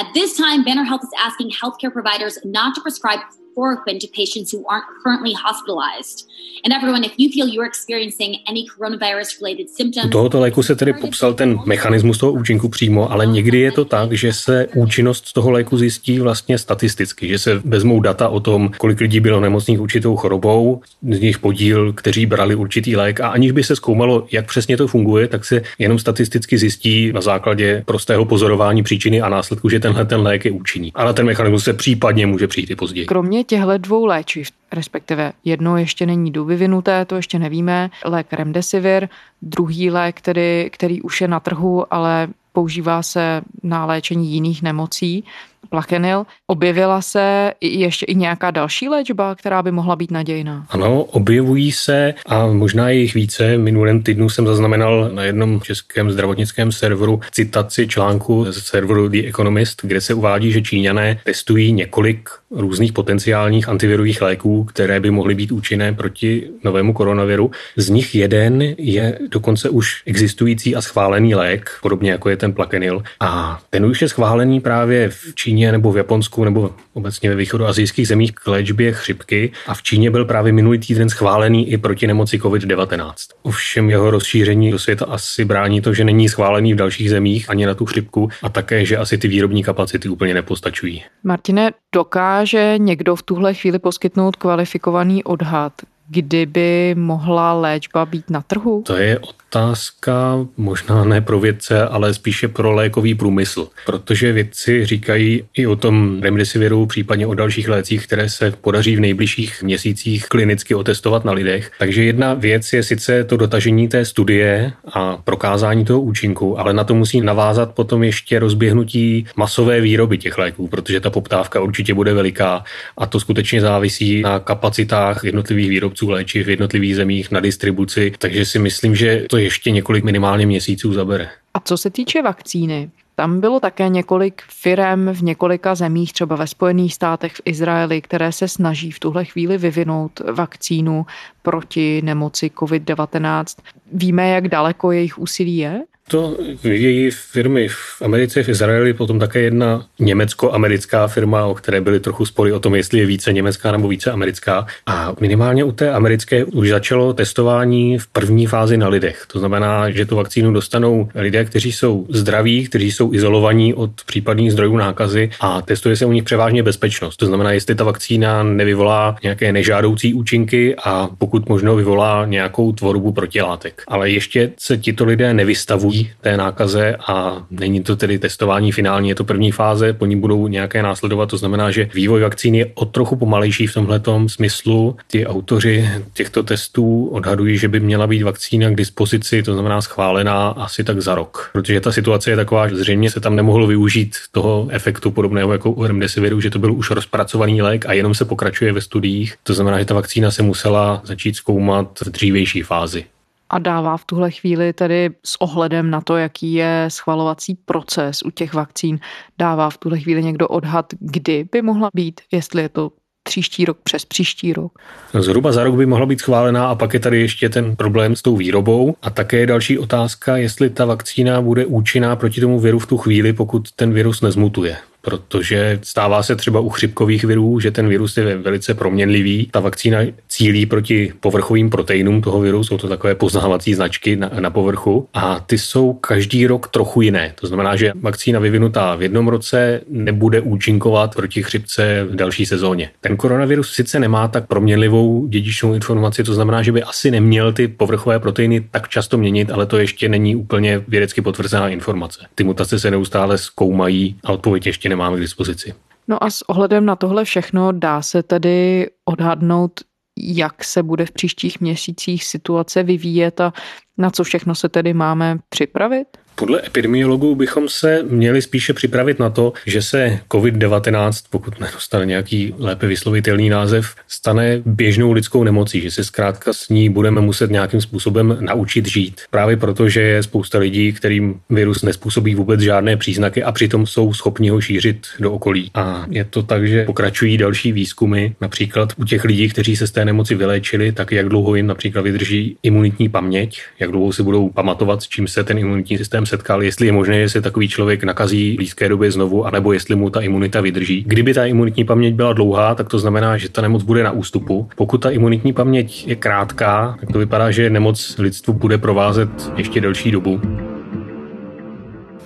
At 0.00 0.06
this 0.14 0.36
time, 0.36 0.64
Banner 0.64 0.84
Health 0.84 1.04
is 1.04 1.14
asking 1.26 1.50
healthcare 1.62 1.92
providers 1.92 2.34
not 2.44 2.74
to 2.74 2.80
prescribe 2.82 3.22
chloroquine 3.60 4.00
to 4.00 4.06
patients 4.20 4.52
who 4.52 4.60
aren't 4.70 4.88
currently 5.02 5.34
hospitalized. 5.46 6.18
And 6.64 6.74
everyone, 6.74 7.04
if 7.04 7.12
you 7.18 7.28
feel 7.34 7.46
you're 7.54 7.68
experiencing 7.68 8.30
any 8.50 8.64
coronavirus 8.72 9.28
related 9.40 9.68
symptoms... 9.70 10.06
U 10.06 10.08
tohoto 10.08 10.40
léku 10.40 10.62
se 10.62 10.76
tedy 10.76 10.92
popsal 10.92 11.34
ten 11.34 11.58
mechanismus 11.66 12.18
toho 12.18 12.32
účinku 12.32 12.68
přímo, 12.68 13.12
ale 13.12 13.26
někdy 13.26 13.58
je 13.58 13.72
to 13.72 13.84
tak, 13.84 14.12
že 14.12 14.32
se 14.32 14.66
účinnost 14.74 15.32
toho 15.32 15.50
léku 15.50 15.76
zjistí 15.76 16.20
vlastně 16.20 16.58
statisticky, 16.58 17.28
že 17.28 17.38
se 17.38 17.60
vezmou 17.64 18.00
data 18.00 18.28
o 18.28 18.40
tom, 18.40 18.70
kolik 18.78 19.00
lidí 19.00 19.20
bylo 19.20 19.40
nemocných 19.40 19.80
určitou 19.80 20.16
chorobou, 20.16 20.80
z 21.10 21.20
nich 21.20 21.38
podíl, 21.38 21.92
kteří 21.92 22.26
brali 22.26 22.54
určitý 22.54 22.96
lék 22.96 23.20
a 23.20 23.28
aniž 23.28 23.52
by 23.52 23.64
se 23.64 23.76
zkoumalo, 23.76 24.26
jak 24.30 24.46
přesně 24.46 24.76
to 24.76 24.86
funguje, 24.86 25.28
tak 25.28 25.44
se 25.44 25.62
jenom 25.78 25.98
statisticky 25.98 26.58
zjistí 26.58 27.12
na 27.12 27.20
základě 27.20 27.82
prostého 27.86 28.24
pozorování 28.24 28.82
příčiny 28.82 29.20
a 29.20 29.28
následku, 29.28 29.68
že 29.68 29.80
tenhle 29.80 30.04
ten 30.04 30.20
lék 30.20 30.44
je 30.44 30.50
účinný. 30.50 30.92
Ale 30.94 31.14
ten 31.14 31.26
mechanismus 31.26 31.64
se 31.64 31.72
případně 31.72 32.26
může 32.26 32.46
přijít 32.46 32.70
i 32.70 32.76
později. 32.76 33.06
Kromě 33.06 33.44
těchto 33.50 33.78
dvou 33.78 34.04
léčiv, 34.04 34.50
respektive 34.72 35.32
jedno 35.44 35.76
ještě 35.76 36.06
není 36.06 36.30
dovyvinuté, 36.30 37.04
to 37.04 37.16
ještě 37.16 37.38
nevíme, 37.38 37.90
lék 38.04 38.32
Remdesivir, 38.32 39.08
druhý 39.42 39.90
lék, 39.90 40.16
který, 40.16 40.70
který 40.72 41.02
už 41.02 41.20
je 41.20 41.28
na 41.28 41.40
trhu, 41.40 41.94
ale 41.94 42.28
používá 42.52 43.02
se 43.02 43.42
na 43.62 43.86
léčení 43.86 44.32
jiných 44.32 44.62
nemocí, 44.62 45.24
plakenil. 45.70 46.24
Objevila 46.46 47.02
se 47.02 47.52
ještě 47.60 48.06
i 48.06 48.14
nějaká 48.14 48.50
další 48.50 48.88
léčba, 48.88 49.34
která 49.34 49.62
by 49.62 49.70
mohla 49.70 49.96
být 49.96 50.10
nadějná? 50.10 50.66
Ano, 50.70 51.04
objevují 51.04 51.72
se 51.72 52.14
a 52.26 52.46
možná 52.46 52.88
je 52.88 52.98
jich 52.98 53.14
více. 53.14 53.58
Minulém 53.58 54.02
týdnu 54.02 54.28
jsem 54.28 54.46
zaznamenal 54.46 55.10
na 55.14 55.22
jednom 55.22 55.60
českém 55.60 56.10
zdravotnickém 56.10 56.72
serveru 56.72 57.20
citaci 57.30 57.88
článku 57.88 58.46
z 58.52 58.64
serveru 58.64 59.08
The 59.08 59.28
Economist, 59.28 59.80
kde 59.82 60.00
se 60.00 60.14
uvádí, 60.14 60.52
že 60.52 60.62
Číňané 60.62 61.20
testují 61.24 61.72
několik 61.72 62.28
různých 62.50 62.92
potenciálních 62.92 63.68
antivirových 63.68 64.22
léků, 64.22 64.64
které 64.64 65.00
by 65.00 65.10
mohly 65.10 65.34
být 65.34 65.52
účinné 65.52 65.92
proti 65.92 66.50
novému 66.64 66.92
koronaviru. 66.92 67.50
Z 67.76 67.88
nich 67.88 68.14
jeden 68.14 68.62
je 68.78 69.18
dokonce 69.28 69.68
už 69.68 70.02
existující 70.06 70.76
a 70.76 70.80
schválený 70.82 71.34
lék, 71.34 71.70
podobně 71.82 72.10
jako 72.10 72.28
je 72.28 72.36
ten 72.36 72.52
plakenil. 72.52 73.02
A 73.20 73.60
ten 73.70 73.86
už 73.86 74.02
je 74.02 74.08
schválený 74.08 74.60
právě 74.60 75.08
v 75.08 75.34
Číně 75.34 75.59
nebo 75.60 75.92
v 75.92 75.96
Japonsku 75.96 76.44
nebo 76.44 76.70
obecně 76.92 77.30
ve 77.30 77.36
východoazijských 77.36 78.08
zemích 78.08 78.32
k 78.32 78.46
léčbě 78.46 78.92
chřipky 78.92 79.52
a 79.66 79.74
v 79.74 79.82
Číně 79.82 80.10
byl 80.10 80.24
právě 80.24 80.52
minulý 80.52 80.78
týden 80.78 81.08
schválený 81.08 81.70
i 81.70 81.78
proti 81.78 82.06
nemoci 82.06 82.38
COVID-19. 82.38 83.12
Ovšem 83.42 83.90
jeho 83.90 84.10
rozšíření 84.10 84.70
do 84.70 84.78
světa 84.78 85.06
asi 85.08 85.44
brání 85.44 85.80
to, 85.80 85.94
že 85.94 86.04
není 86.04 86.28
schválený 86.28 86.74
v 86.74 86.76
dalších 86.76 87.10
zemích 87.10 87.50
ani 87.50 87.66
na 87.66 87.74
tu 87.74 87.86
chřipku 87.86 88.28
a 88.42 88.48
také, 88.48 88.84
že 88.84 88.96
asi 88.96 89.18
ty 89.18 89.28
výrobní 89.28 89.62
kapacity 89.62 90.08
úplně 90.08 90.34
nepostačují. 90.34 91.02
Martine, 91.24 91.70
dokáže 91.94 92.74
někdo 92.78 93.16
v 93.16 93.22
tuhle 93.22 93.54
chvíli 93.54 93.78
poskytnout 93.78 94.36
kvalifikovaný 94.36 95.24
odhad, 95.24 95.72
kdyby 96.08 96.94
mohla 96.98 97.52
léčba 97.52 98.06
být 98.06 98.30
na 98.30 98.42
trhu? 98.42 98.82
To 98.86 98.96
je 98.96 99.18
otázka 99.50 100.46
možná 100.56 101.04
ne 101.04 101.20
pro 101.20 101.40
vědce, 101.40 101.82
ale 101.82 102.14
spíše 102.14 102.48
pro 102.48 102.72
lékový 102.72 103.14
průmysl. 103.14 103.68
Protože 103.86 104.32
vědci 104.32 104.86
říkají 104.86 105.44
i 105.54 105.66
o 105.66 105.76
tom 105.76 106.22
remdesiviru, 106.22 106.86
případně 106.86 107.26
o 107.26 107.34
dalších 107.34 107.68
lécích, 107.68 108.06
které 108.06 108.28
se 108.28 108.52
podaří 108.60 108.96
v 108.96 109.00
nejbližších 109.00 109.62
měsících 109.62 110.26
klinicky 110.26 110.74
otestovat 110.74 111.24
na 111.24 111.32
lidech. 111.32 111.70
Takže 111.78 112.04
jedna 112.04 112.34
věc 112.34 112.72
je 112.72 112.82
sice 112.82 113.24
to 113.24 113.36
dotažení 113.36 113.88
té 113.88 114.04
studie 114.04 114.72
a 114.92 115.16
prokázání 115.16 115.84
toho 115.84 116.00
účinku, 116.00 116.60
ale 116.60 116.72
na 116.72 116.84
to 116.84 116.94
musí 116.94 117.20
navázat 117.20 117.74
potom 117.74 118.02
ještě 118.02 118.38
rozběhnutí 118.38 119.26
masové 119.36 119.80
výroby 119.80 120.18
těch 120.18 120.38
léků, 120.38 120.68
protože 120.68 121.00
ta 121.00 121.10
poptávka 121.10 121.60
určitě 121.60 121.94
bude 121.94 122.14
veliká 122.14 122.64
a 122.98 123.06
to 123.06 123.20
skutečně 123.20 123.60
závisí 123.60 124.22
na 124.22 124.38
kapacitách 124.38 125.24
jednotlivých 125.24 125.70
výrobců 125.70 126.10
léčiv 126.10 126.46
v 126.46 126.50
jednotlivých 126.50 126.96
zemích 126.96 127.30
na 127.30 127.40
distribuci. 127.40 128.12
Takže 128.18 128.44
si 128.44 128.58
myslím, 128.58 128.94
že 128.94 129.24
to 129.30 129.39
ještě 129.42 129.70
několik 129.70 130.04
minimálně 130.04 130.46
měsíců 130.46 130.92
zabere. 130.92 131.28
A 131.54 131.60
co 131.60 131.76
se 131.76 131.90
týče 131.90 132.22
vakcíny, 132.22 132.90
tam 133.14 133.40
bylo 133.40 133.60
také 133.60 133.88
několik 133.88 134.42
firem 134.48 135.10
v 135.12 135.22
několika 135.22 135.74
zemích, 135.74 136.12
třeba 136.12 136.36
ve 136.36 136.46
Spojených 136.46 136.94
státech, 136.94 137.32
v 137.32 137.40
Izraeli, 137.44 138.00
které 138.02 138.32
se 138.32 138.48
snaží 138.48 138.90
v 138.90 138.98
tuhle 138.98 139.24
chvíli 139.24 139.58
vyvinout 139.58 140.20
vakcínu 140.32 141.06
proti 141.42 142.02
nemoci 142.02 142.50
COVID-19. 142.56 143.44
Víme, 143.92 144.30
jak 144.30 144.48
daleko 144.48 144.92
jejich 144.92 145.18
úsilí 145.18 145.56
je? 145.56 145.82
To 146.10 146.36
vyvíjí 146.62 147.10
firmy 147.10 147.68
v 147.68 148.02
Americe, 148.02 148.42
v 148.42 148.48
Izraeli, 148.48 148.92
potom 148.92 149.18
také 149.18 149.40
jedna 149.40 149.86
německo-americká 149.98 151.06
firma, 151.06 151.46
o 151.46 151.54
které 151.54 151.80
byly 151.80 152.00
trochu 152.00 152.26
spory 152.26 152.52
o 152.52 152.60
tom, 152.60 152.74
jestli 152.74 152.98
je 152.98 153.06
více 153.06 153.32
německá 153.32 153.72
nebo 153.72 153.88
více 153.88 154.10
americká. 154.10 154.66
A 154.86 155.14
minimálně 155.20 155.64
u 155.64 155.72
té 155.72 155.90
americké 155.90 156.44
už 156.44 156.68
začalo 156.68 157.12
testování 157.12 157.98
v 157.98 158.06
první 158.06 158.46
fázi 158.46 158.76
na 158.76 158.88
lidech. 158.88 159.24
To 159.32 159.38
znamená, 159.38 159.90
že 159.90 160.06
tu 160.06 160.16
vakcínu 160.16 160.52
dostanou 160.52 161.08
lidé, 161.14 161.44
kteří 161.44 161.72
jsou 161.72 162.06
zdraví, 162.08 162.66
kteří 162.68 162.92
jsou 162.92 163.14
izolovaní 163.14 163.74
od 163.74 163.90
případných 164.06 164.52
zdrojů 164.52 164.76
nákazy 164.76 165.30
a 165.40 165.62
testuje 165.62 165.96
se 165.96 166.06
u 166.06 166.12
nich 166.12 166.24
převážně 166.24 166.62
bezpečnost. 166.62 167.16
To 167.16 167.26
znamená, 167.26 167.52
jestli 167.52 167.74
ta 167.74 167.84
vakcína 167.84 168.42
nevyvolá 168.42 169.16
nějaké 169.22 169.52
nežádoucí 169.52 170.14
účinky 170.14 170.76
a 170.84 171.08
pokud 171.18 171.48
možno 171.48 171.76
vyvolá 171.76 172.26
nějakou 172.26 172.72
tvorbu 172.72 173.12
protilátek. 173.12 173.82
Ale 173.88 174.10
ještě 174.10 174.52
se 174.58 174.78
tito 174.78 175.04
lidé 175.04 175.34
nevystavují 175.34 175.99
té 176.20 176.36
nákaze 176.36 176.96
a 177.08 177.46
není 177.50 177.82
to 177.82 177.96
tedy 177.96 178.18
testování 178.18 178.72
finální, 178.72 179.08
je 179.08 179.14
to 179.14 179.24
první 179.24 179.52
fáze, 179.52 179.92
po 179.92 180.06
ní 180.06 180.16
budou 180.16 180.48
nějaké 180.48 180.82
následovat, 180.82 181.28
to 181.28 181.36
znamená, 181.36 181.70
že 181.70 181.88
vývoj 181.94 182.20
vakcíny 182.20 182.58
je 182.58 182.66
o 182.74 182.84
trochu 182.84 183.16
pomalejší 183.16 183.66
v 183.66 183.74
tomhle 183.74 184.00
smyslu. 184.26 184.96
Ti 185.08 185.26
autoři 185.26 185.88
těchto 186.12 186.42
testů 186.42 187.06
odhadují, 187.06 187.58
že 187.58 187.68
by 187.68 187.80
měla 187.80 188.06
být 188.06 188.22
vakcína 188.22 188.70
k 188.70 188.74
dispozici, 188.74 189.42
to 189.42 189.52
znamená 189.52 189.82
schválená 189.82 190.48
asi 190.48 190.84
tak 190.84 191.00
za 191.00 191.14
rok. 191.14 191.50
Protože 191.52 191.80
ta 191.80 191.92
situace 191.92 192.30
je 192.30 192.36
taková, 192.36 192.68
že 192.68 192.76
zřejmě 192.76 193.10
se 193.10 193.20
tam 193.20 193.36
nemohlo 193.36 193.66
využít 193.66 194.16
toho 194.32 194.68
efektu 194.70 195.10
podobného 195.10 195.52
jako 195.52 195.70
u 195.70 195.86
remdesiviru, 195.86 196.40
že 196.40 196.50
to 196.50 196.58
byl 196.58 196.74
už 196.74 196.90
rozpracovaný 196.90 197.62
lék 197.62 197.86
a 197.86 197.92
jenom 197.92 198.14
se 198.14 198.24
pokračuje 198.24 198.72
ve 198.72 198.80
studiích. 198.80 199.34
To 199.42 199.54
znamená, 199.54 199.78
že 199.78 199.84
ta 199.84 199.94
vakcína 199.94 200.30
se 200.30 200.42
musela 200.42 201.02
začít 201.04 201.36
zkoumat 201.36 202.00
v 202.00 202.10
dřívější 202.10 202.62
fázi 202.62 203.04
a 203.50 203.58
dává 203.58 203.96
v 203.96 204.04
tuhle 204.04 204.30
chvíli 204.30 204.72
tedy 204.72 205.10
s 205.24 205.40
ohledem 205.40 205.90
na 205.90 206.00
to, 206.00 206.16
jaký 206.16 206.52
je 206.52 206.84
schvalovací 206.88 207.54
proces 207.54 208.22
u 208.22 208.30
těch 208.30 208.54
vakcín, 208.54 208.98
dává 209.38 209.70
v 209.70 209.78
tuhle 209.78 209.98
chvíli 209.98 210.22
někdo 210.22 210.48
odhad, 210.48 210.86
kdy 211.00 211.48
by 211.52 211.62
mohla 211.62 211.90
být, 211.94 212.20
jestli 212.32 212.62
je 212.62 212.68
to 212.68 212.90
příští 213.22 213.64
rok 213.64 213.78
přes 213.82 214.04
příští 214.04 214.52
rok. 214.52 214.78
Zhruba 215.18 215.52
za 215.52 215.64
rok 215.64 215.74
by 215.74 215.86
mohla 215.86 216.06
být 216.06 216.20
schválená 216.20 216.68
a 216.68 216.74
pak 216.74 216.94
je 216.94 217.00
tady 217.00 217.20
ještě 217.20 217.48
ten 217.48 217.76
problém 217.76 218.16
s 218.16 218.22
tou 218.22 218.36
výrobou. 218.36 218.94
A 219.02 219.10
také 219.10 219.36
je 219.36 219.46
další 219.46 219.78
otázka, 219.78 220.36
jestli 220.36 220.70
ta 220.70 220.84
vakcína 220.84 221.42
bude 221.42 221.66
účinná 221.66 222.16
proti 222.16 222.40
tomu 222.40 222.60
viru 222.60 222.78
v 222.78 222.86
tu 222.86 222.96
chvíli, 222.96 223.32
pokud 223.32 223.72
ten 223.72 223.92
virus 223.92 224.20
nezmutuje 224.20 224.76
protože 225.02 225.78
stává 225.82 226.22
se 226.22 226.36
třeba 226.36 226.60
u 226.60 226.68
chřipkových 226.68 227.24
virů, 227.24 227.60
že 227.60 227.70
ten 227.70 227.88
virus 227.88 228.16
je 228.16 228.36
velice 228.36 228.74
proměnlivý. 228.74 229.48
Ta 229.50 229.60
vakcína 229.60 229.98
cílí 230.28 230.66
proti 230.66 231.12
povrchovým 231.20 231.70
proteinům 231.70 232.20
toho 232.20 232.40
viru, 232.40 232.64
jsou 232.64 232.78
to 232.78 232.88
takové 232.88 233.14
poznávací 233.14 233.74
značky 233.74 234.16
na, 234.16 234.30
na 234.40 234.50
povrchu 234.50 235.08
a 235.14 235.40
ty 235.40 235.58
jsou 235.58 235.92
každý 235.92 236.46
rok 236.46 236.68
trochu 236.68 237.00
jiné. 237.00 237.32
To 237.40 237.46
znamená, 237.46 237.76
že 237.76 237.92
vakcína 238.00 238.40
vyvinutá 238.40 238.94
v 238.94 239.02
jednom 239.02 239.28
roce 239.28 239.80
nebude 239.88 240.40
účinkovat 240.40 241.14
proti 241.14 241.42
chřipce 241.42 242.04
v 242.04 242.14
další 242.14 242.46
sezóně. 242.46 242.90
Ten 243.00 243.16
koronavirus 243.16 243.72
sice 243.72 244.00
nemá 244.00 244.28
tak 244.28 244.46
proměnlivou 244.46 245.26
dědičnou 245.26 245.74
informaci, 245.74 246.24
to 246.24 246.34
znamená, 246.34 246.62
že 246.62 246.72
by 246.72 246.82
asi 246.82 247.10
neměl 247.10 247.52
ty 247.52 247.68
povrchové 247.68 248.18
proteiny 248.18 248.60
tak 248.70 248.88
často 248.88 249.18
měnit, 249.18 249.50
ale 249.50 249.66
to 249.66 249.78
ještě 249.78 250.08
není 250.08 250.36
úplně 250.36 250.82
vědecky 250.88 251.22
potvrzená 251.22 251.68
informace. 251.68 252.26
Ty 252.34 252.44
mutace 252.44 252.78
se 252.78 252.90
neustále 252.90 253.38
zkoumají 253.38 254.16
a 254.24 254.32
odpověď 254.32 254.66
ještě 254.66 254.88
nemáme 254.90 255.16
k 255.16 255.20
dispozici. 255.20 255.74
No 256.08 256.24
a 256.24 256.30
s 256.30 256.48
ohledem 256.48 256.86
na 256.86 256.96
tohle 256.96 257.24
všechno 257.24 257.72
dá 257.72 258.02
se 258.02 258.22
tedy 258.22 258.86
odhadnout, 259.04 259.80
jak 260.18 260.64
se 260.64 260.82
bude 260.82 261.06
v 261.06 261.12
příštích 261.12 261.60
měsících 261.60 262.24
situace 262.24 262.82
vyvíjet 262.82 263.40
a 263.40 263.52
na 263.98 264.10
co 264.10 264.24
všechno 264.24 264.54
se 264.54 264.68
tedy 264.68 264.94
máme 264.94 265.38
připravit? 265.48 266.06
Podle 266.34 266.60
epidemiologů 266.66 267.34
bychom 267.34 267.68
se 267.68 268.02
měli 268.02 268.42
spíše 268.42 268.72
připravit 268.72 269.18
na 269.18 269.30
to, 269.30 269.52
že 269.66 269.82
se 269.82 270.18
COVID-19, 270.30 271.12
pokud 271.30 271.60
nedostane 271.60 272.06
nějaký 272.06 272.54
lépe 272.58 272.86
vyslovitelný 272.86 273.48
název, 273.48 273.94
stane 274.08 274.62
běžnou 274.66 275.12
lidskou 275.12 275.44
nemocí, 275.44 275.80
že 275.80 275.90
se 275.90 276.04
zkrátka 276.04 276.52
s 276.52 276.68
ní 276.68 276.88
budeme 276.88 277.20
muset 277.20 277.50
nějakým 277.50 277.80
způsobem 277.80 278.36
naučit 278.40 278.88
žít. 278.88 279.20
Právě 279.30 279.56
proto, 279.56 279.88
že 279.88 280.00
je 280.00 280.22
spousta 280.22 280.58
lidí, 280.58 280.92
kterým 280.92 281.40
virus 281.50 281.82
nespůsobí 281.82 282.34
vůbec 282.34 282.60
žádné 282.60 282.96
příznaky 282.96 283.42
a 283.42 283.52
přitom 283.52 283.86
jsou 283.86 284.14
schopni 284.14 284.48
ho 284.48 284.60
šířit 284.60 285.06
do 285.20 285.32
okolí. 285.32 285.70
A 285.74 286.06
je 286.10 286.24
to 286.24 286.42
tak, 286.42 286.68
že 286.68 286.84
pokračují 286.84 287.38
další 287.38 287.72
výzkumy, 287.72 288.28
například 288.40 288.92
u 288.96 289.04
těch 289.04 289.24
lidí, 289.24 289.48
kteří 289.48 289.76
se 289.76 289.86
z 289.86 289.90
té 289.90 290.04
nemoci 290.04 290.34
vyléčili, 290.34 290.92
tak 290.92 291.12
jak 291.12 291.28
dlouho 291.28 291.54
jim 291.54 291.66
například 291.66 292.02
vydrží 292.02 292.56
imunitní 292.62 293.08
paměť, 293.08 293.60
jak 293.78 293.90
dlouho 293.90 294.12
si 294.12 294.22
budou 294.22 294.48
pamatovat, 294.48 295.02
s 295.02 295.08
čím 295.08 295.28
se 295.28 295.44
ten 295.44 295.58
imunitní 295.58 295.98
systém 295.98 296.19
virusem 296.20 296.38
setkal, 296.38 296.62
jestli 296.62 296.86
je 296.86 296.92
možné, 296.92 297.28
se 297.28 297.40
takový 297.40 297.68
člověk 297.68 298.04
nakazí 298.04 298.52
v 298.52 298.56
blízké 298.56 298.88
době 298.88 299.10
znovu, 299.10 299.46
anebo 299.46 299.72
jestli 299.72 299.96
mu 299.96 300.10
ta 300.10 300.20
imunita 300.20 300.60
vydrží. 300.60 301.04
Kdyby 301.06 301.34
ta 301.34 301.46
imunitní 301.46 301.84
paměť 301.84 302.14
byla 302.14 302.32
dlouhá, 302.32 302.74
tak 302.74 302.88
to 302.88 302.98
znamená, 302.98 303.36
že 303.36 303.48
ta 303.48 303.62
nemoc 303.62 303.82
bude 303.82 304.02
na 304.02 304.10
ústupu. 304.10 304.68
Pokud 304.76 304.98
ta 304.98 305.10
imunitní 305.10 305.52
paměť 305.52 306.08
je 306.08 306.16
krátká, 306.16 306.96
tak 307.00 307.12
to 307.12 307.18
vypadá, 307.18 307.50
že 307.50 307.70
nemoc 307.70 308.16
lidstvu 308.18 308.52
bude 308.52 308.78
provázet 308.78 309.28
ještě 309.56 309.80
delší 309.80 310.10
dobu. 310.10 310.40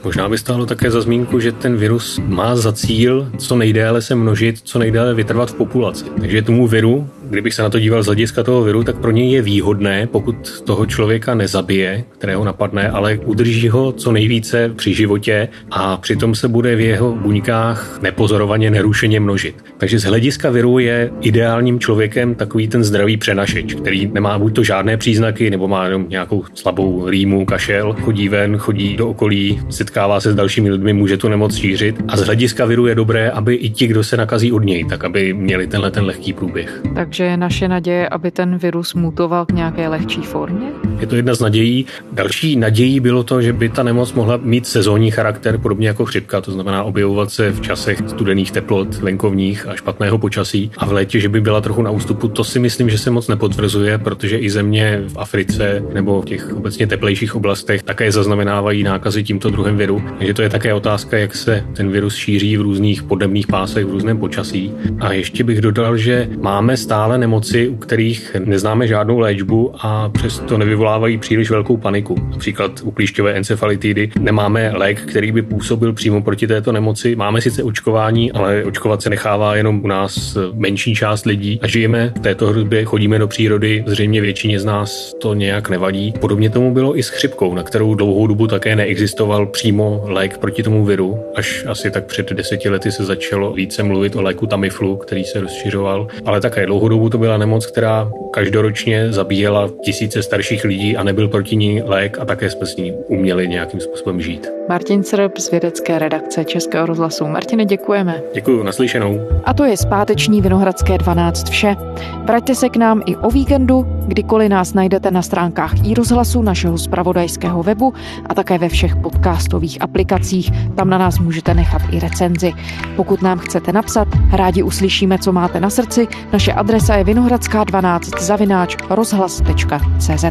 Možná 0.05 0.29
by 0.29 0.39
stálo 0.39 0.67
také 0.67 0.91
za 0.91 1.01
zmínku, 1.01 1.41
že 1.41 1.53
ten 1.53 1.77
virus 1.77 2.21
má 2.27 2.57
za 2.57 2.73
cíl 2.73 3.31
co 3.39 3.57
nejdéle 3.57 4.03
se 4.03 4.15
množit, 4.15 4.61
co 4.65 4.79
nejdéle 4.79 5.15
vytrvat 5.15 5.51
v 5.51 5.55
populaci. 5.55 6.05
Takže 6.21 6.43
tomu 6.43 6.67
viru 6.69 7.09
kdybych 7.35 7.55
se 7.55 7.63
na 7.63 7.71
to 7.71 7.79
díval 7.79 8.03
z 8.03 8.07
hlediska 8.07 8.43
toho 8.43 8.63
viru, 8.63 8.85
tak 8.85 8.97
pro 8.97 9.11
něj 9.11 9.33
je 9.33 9.43
výhodné, 9.43 10.07
pokud 10.07 10.61
toho 10.61 10.87
člověka 10.87 11.35
nezabije, 11.35 12.05
kterého 12.19 12.45
napadne, 12.45 12.89
ale 12.89 13.19
udrží 13.25 13.69
ho 13.69 13.93
co 13.93 14.13
nejvíce 14.13 14.73
při 14.77 14.95
životě 14.95 15.49
a 15.71 15.97
přitom 15.97 16.35
se 16.35 16.49
bude 16.49 16.77
v 16.77 16.81
jeho 16.81 17.13
buňkách 17.13 17.99
nepozorovaně, 18.03 18.71
nerušeně 18.71 19.21
množit. 19.21 19.65
Takže 19.79 19.99
z 19.99 20.05
hlediska 20.05 20.51
viru 20.51 20.79
je 20.79 21.11
ideálním 21.21 21.81
člověkem 21.81 22.35
takový 22.35 22.69
ten 22.69 22.85
zdravý 22.85 23.17
přenašeč, 23.17 23.75
který 23.75 24.07
nemá 24.07 24.39
buď 24.39 24.55
to 24.55 24.65
žádné 24.65 24.97
příznaky, 24.97 25.51
nebo 25.51 25.69
má 25.69 25.85
jenom 25.85 26.07
nějakou 26.09 26.45
slabou 26.55 27.09
rýmu, 27.09 27.45
kašel, 27.45 27.97
chodí 28.01 28.29
ven, 28.29 28.57
chodí 28.57 28.97
do 28.97 29.09
okolí, 29.09 29.61
setkává 29.71 30.21
se 30.21 30.33
s 30.33 30.35
dalšími 30.35 30.71
lidmi, 30.71 30.93
může 30.93 31.17
tu 31.17 31.29
nemoc 31.29 31.57
šířit. 31.57 31.97
A 32.09 32.17
z 32.17 32.21
hlediska 32.21 32.65
viru 32.65 32.87
je 32.87 32.95
dobré, 32.95 33.31
aby 33.31 33.55
i 33.55 33.71
ti, 33.71 33.87
kdo 33.87 34.05
se 34.05 34.17
nakazí 34.17 34.53
od 34.53 34.65
něj, 34.65 34.85
tak 34.85 35.05
aby 35.05 35.33
měli 35.33 35.67
tenhle 35.67 35.91
ten 35.91 36.05
lehký 36.05 36.33
průběh. 36.33 36.83
Takže 36.95 37.24
je 37.25 37.37
naše 37.37 37.69
naděje, 37.69 38.09
aby 38.09 38.31
ten 38.31 38.59
virus 38.59 38.95
mutoval 38.95 39.47
k 39.47 39.53
nějaké 39.53 39.89
lehčí 39.89 40.21
formě? 40.21 40.67
Je 41.01 41.07
to 41.07 41.17
jedna 41.17 41.35
z 41.35 41.41
nadějí. 41.41 41.87
Další 42.13 42.57
nadějí 42.57 43.01
bylo 43.01 43.23
to, 43.23 43.43
že 43.43 43.53
by 43.53 43.69
ta 43.69 43.83
nemoc 43.83 44.13
mohla 44.13 44.37
mít 44.37 44.67
sezónní 44.67 45.11
charakter, 45.11 45.59
podobně 45.59 45.89
jako 45.89 46.05
chřipka, 46.05 46.41
to 46.41 46.53
znamená 46.53 46.83
objevovat 46.83 47.31
se 47.31 47.51
v 47.51 47.61
časech 47.61 47.99
studených 48.07 48.51
teplot, 48.51 48.95
venkovních 48.95 49.69
a 49.69 49.75
špatného 49.75 50.19
počasí 50.19 50.71
a 50.79 50.87
v 50.87 50.93
létě, 50.93 51.21
že 51.21 51.29
by 51.29 51.41
byla 51.41 51.61
trochu 51.61 51.83
na 51.83 51.91
ústupu. 51.91 52.29
To 52.29 52.45
si 52.45 52.59
myslím, 52.59 52.91
že 52.91 52.99
se 52.99 53.11
moc 53.11 53.29
nepotvrzuje, 53.29 53.99
protože 53.99 54.39
i 54.39 54.51
země 54.51 55.03
v 55.07 55.19
Africe 55.19 55.83
nebo 55.93 56.23
v 56.23 56.25
těch 56.25 56.57
obecně 56.57 56.87
teplejších 56.87 57.35
oblastech 57.35 57.83
také 57.83 58.13
zaznamenávají 58.13 58.83
nákazy 58.83 59.25
tímto 59.25 59.51
druhem 59.51 59.77
viru. 59.77 60.03
Takže 60.19 60.35
to 60.35 60.43
je 60.43 60.49
také 60.49 60.75
otázka, 60.75 61.19
jak 61.19 61.35
se 61.35 61.65
ten 61.77 61.91
virus 61.91 62.15
šíří 62.15 62.57
v 62.57 62.61
různých 62.61 63.03
podnebných 63.03 63.47
pásech, 63.47 63.85
v 63.85 63.91
různém 63.91 64.19
počasí. 64.19 64.73
A 65.01 65.13
ještě 65.13 65.45
bych 65.45 65.61
dodal, 65.61 65.97
že 65.97 66.29
máme 66.41 66.77
stále 66.77 67.04
nemoci, 67.09 67.69
u 67.69 67.77
kterých 67.77 68.37
neznáme 68.45 68.87
žádnou 68.87 69.19
léčbu 69.19 69.75
a 69.79 70.09
přesto 70.09 70.59
nevyvolávají 70.59 71.19
příliš 71.19 71.51
velkou 71.51 71.77
paniku. 71.77 72.17
Například 72.31 72.81
u 72.83 72.91
klíšťové 72.91 73.33
encefalitidy 73.33 74.11
nemáme 74.19 74.73
lék, 74.75 75.01
který 75.01 75.33
by 75.33 75.43
působil 75.43 75.93
přímo 75.93 76.23
proti 76.23 76.47
této 76.47 76.73
nemoci. 76.73 77.17
Máme 77.17 77.41
sice 77.41 77.63
očkování, 77.63 78.33
ale 78.33 78.65
očkovat 78.65 79.03
se 79.03 79.11
nechává 79.11 79.57
jenom 79.57 79.81
u 79.85 79.87
nás 79.87 80.39
menší 80.53 80.95
část 80.95 81.27
lidí 81.27 81.61
a 81.63 81.67
žijeme 81.67 82.13
v 82.17 82.21
této 82.21 82.47
hrozbě, 82.47 82.85
chodíme 82.85 83.19
do 83.19 83.29
přírody, 83.29 83.85
zřejmě 83.87 84.21
většině 84.21 84.61
z 84.61 84.65
nás 84.65 85.15
to 85.21 85.35
nějak 85.35 85.71
nevadí. 85.71 86.15
Podobně 86.21 86.51
tomu 86.51 86.75
bylo 86.75 86.99
i 86.99 87.03
s 87.03 87.09
chřipkou, 87.09 87.55
na 87.55 87.63
kterou 87.63 87.95
dlouhou 87.95 88.27
dobu 88.27 88.47
také 88.47 88.77
neexistoval 88.77 89.47
přímo 89.47 90.05
lék 90.07 90.39
proti 90.39 90.63
tomu 90.63 90.85
viru. 90.85 91.19
Až 91.35 91.65
asi 91.69 91.91
tak 91.91 92.05
před 92.05 92.33
deseti 92.33 92.69
lety 92.69 92.93
se 92.93 93.05
začalo 93.05 93.53
více 93.53 93.83
mluvit 93.83 94.17
o 94.17 94.23
léku 94.23 94.47
Tamiflu, 94.47 94.97
který 94.97 95.25
se 95.25 95.41
rozšiřoval, 95.41 96.07
ale 96.25 96.41
také 96.41 96.67
dlouhou 96.67 96.89
dobu 96.95 97.11
to 97.11 97.19
byla 97.19 97.37
nemoc, 97.37 97.67
která 97.67 98.11
každoročně 98.33 99.13
zabíjela 99.13 99.71
tisíce 99.85 100.23
starších 100.23 100.65
lidí 100.65 100.97
a 100.97 101.03
nebyl 101.03 101.29
proti 101.29 101.57
ní 101.57 101.83
lék 101.83 102.19
a 102.21 102.25
také 102.25 102.51
jsme 102.51 102.67
s 102.67 102.77
ní 102.77 102.93
uměli 103.09 103.49
nějakým 103.49 103.81
způsobem 103.81 104.21
žít. 104.21 104.49
Martin 104.69 105.03
Srb 105.03 105.39
z 105.39 105.51
vědecké 105.51 105.99
redakce 105.99 106.45
Českého 106.45 106.87
rozhlasu. 106.87 107.27
Martine, 107.27 107.65
děkujeme. 107.65 108.23
Děkuji, 108.35 108.63
naslyšenou. 108.63 109.21
A 109.45 109.55
to 109.55 109.65
je 109.65 109.77
zpáteční 109.77 110.41
Vinohradské 110.41 110.99
12 110.99 111.49
vše. 111.49 111.77
Vraťte 112.25 112.55
se 112.55 112.69
k 112.69 112.77
nám 112.77 113.03
i 113.07 113.17
o 113.17 113.31
víkendu, 113.31 113.87
kdykoliv 114.07 114.51
nás 114.51 114.75
najdete 114.75 115.11
na 115.11 115.23
stránkách 115.23 115.73
i 115.85 115.95
rozhlasu 115.95 116.43
našeho 116.43 116.79
spravodajského 116.79 117.63
webu 117.63 117.95
a 118.27 118.35
také 118.35 118.59
ve 118.59 118.69
všech 118.69 118.97
podcastových 118.97 119.83
aplikacích. 119.83 120.51
Tam 120.77 120.91
na 120.91 120.99
nás 120.99 121.19
můžete 121.19 121.55
nechat 121.55 121.83
i 121.91 122.01
recenzi. 122.01 122.53
Pokud 122.97 123.23
nám 123.23 123.39
chcete 123.39 123.73
napsat, 123.73 124.09
rádi 124.33 124.63
uslyšíme, 124.63 125.19
co 125.19 125.33
máte 125.33 125.61
na 125.61 125.71
srdci. 125.71 126.09
Naše 126.33 126.53
adresa 126.53 126.84
je 126.93 127.05
vinohradská 127.05 127.65
12 127.65 128.21
zavináč 128.21 128.77
rozhlas.cz. 128.91 130.25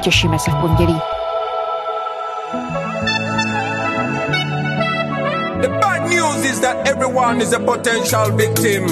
Těšíme 0.00 0.38
se 0.38 0.50
v 0.50 0.54
pondělí. 0.54 1.00
The 5.60 5.68
bad 5.68 6.08
news 6.08 6.44
is 6.44 6.60
that 6.60 6.88
everyone 6.88 7.42
is 7.42 7.52
a 7.52 7.58
potential 7.58 8.32
victim. 8.32 8.86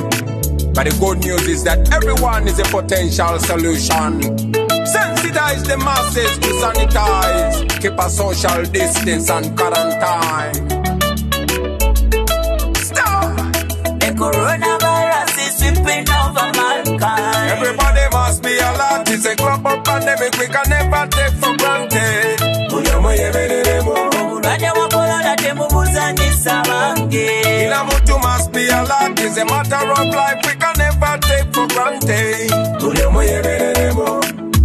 But 0.75 0.85
the 0.85 0.97
good 1.01 1.25
news 1.25 1.49
is 1.49 1.63
that 1.65 1.79
everyone 1.93 2.49
is 2.49 2.59
a 2.59 2.65
potential 2.65 3.39
solution. 3.39 4.21
Sensitize 4.85 5.63
the 5.67 5.77
masses 5.77 6.39
to 6.39 6.49
sanitize, 6.61 7.81
keep 7.81 7.99
a 7.99 8.11
social 8.11 8.65
distance 8.65 9.31
and 9.31 9.57
quarantine. 9.57 10.69
Stop! 12.75 13.37
The 14.01 14.15
coronavirus 14.17 14.72
Everybody 17.53 18.01
must 18.13 18.43
be 18.43 18.57
alert. 18.57 19.09
It's 19.09 19.27
a 19.27 19.37
global 19.37 19.77
pandemic 19.83 20.33
we 20.39 20.47
can 20.49 20.69
never 20.71 21.07
take 21.09 21.35
for 21.41 21.55
granted. 21.61 22.41
Omulwadde 24.23 24.71
wa 24.79 24.89
korona 24.89 25.37
temubuzanyisa 25.37 26.63
bange. 26.67 27.43
Kila 27.43 27.85
mtu 27.85 28.19
must 28.19 28.53
be 28.53 28.69
alert. 28.69 29.19
It's 29.21 29.37
a 29.37 29.45
matter 29.45 29.93
of 29.93 30.15
life 30.15 30.41
we 30.47 30.55
can 30.57 30.75
never 30.79 31.19
take 31.21 31.53
for 31.53 31.67
granted. 31.69 32.51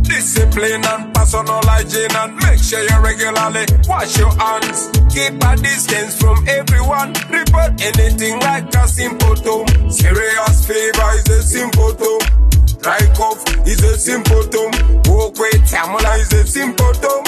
Discipline 0.04 0.86
and 0.86 1.14
personal 1.14 1.62
hygiene 1.64 2.16
and 2.16 2.36
make 2.38 2.60
sure 2.64 2.80
you 2.82 3.00
regularly 3.02 3.66
wash 3.88 4.18
your 4.18 4.32
hands. 4.38 4.90
Keep 5.14 5.44
a 5.44 5.56
distance 5.58 6.16
from 6.18 6.38
everyone. 6.48 7.14
Report 7.30 7.82
anything 7.82 8.40
like 8.40 8.74
a 8.76 8.88
symptom. 8.88 9.68
Serious 9.92 10.66
fever 10.66 11.12
is 11.16 11.30
a 11.30 11.44
symptom. 11.44 12.47
Rykov 12.82 13.68
is 13.68 13.84
a 13.84 13.98
symptom. 13.98 14.72
Okwe 15.04 15.50
Tamala 15.70 16.18
is 16.20 16.34
a 16.34 16.46
symptom. 16.46 17.24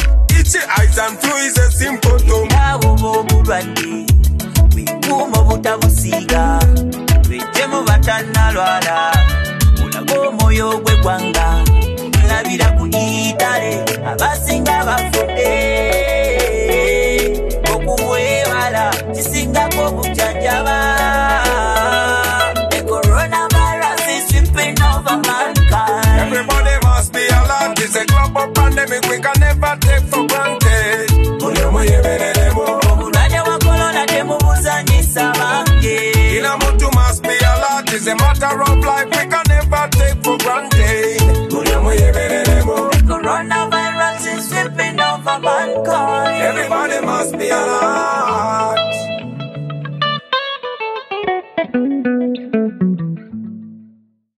and 0.55 0.69
Aizantu 0.77 1.31
is 1.47 1.57
a 1.57 1.71
symptom. 1.71 2.47
Wikuuma 4.75 5.39
obutabusiiga 5.39 6.59
twejjemu 7.23 7.83
batannalwala 7.87 9.13
olaga 9.83 10.15
omwoyo 10.27 10.69
ogw'eggwanga 10.69 11.47
tulabira 12.11 12.67
ku 12.77 12.85
itale 12.87 13.73
abasinga 14.09 14.77
wala, 14.87 15.47
okuwebala 17.73 18.83
kisingako 19.13 19.81
obujjanjaba 19.87 20.98
alert. 28.35 28.49
A 28.49 28.51
pandemic 28.53 29.05
we 29.09 29.19
can 29.19 29.39
never 29.39 29.77
take 29.81 30.03
for 30.03 30.27
granted. 30.27 31.09
Omulwadde 32.89 33.39
wa 33.47 33.57
korona 33.59 34.05
temubuzanyisa 34.07 35.33
bange. 35.33 36.11
Kila 36.31 36.57
mtu 36.57 36.91
must 36.93 37.23
be 37.23 37.29
alert. 37.29 37.93
It's 37.93 38.07
a 38.07 38.15
matter 38.15 38.61
of 38.61 38.77
life 38.85 39.05
we 39.11 39.27
can 39.27 39.43
never 39.47 39.87
take 39.91 40.23
for 40.23 40.37
granted. 40.37 41.19
Coronavirus 43.07 44.37
is 44.37 44.49
sweeping 44.49 44.99
over 44.99 45.39
mankind. 45.39 46.41
Everybody 46.41 47.05
must 47.05 47.37
be 47.37 47.49
alert. 47.49 48.58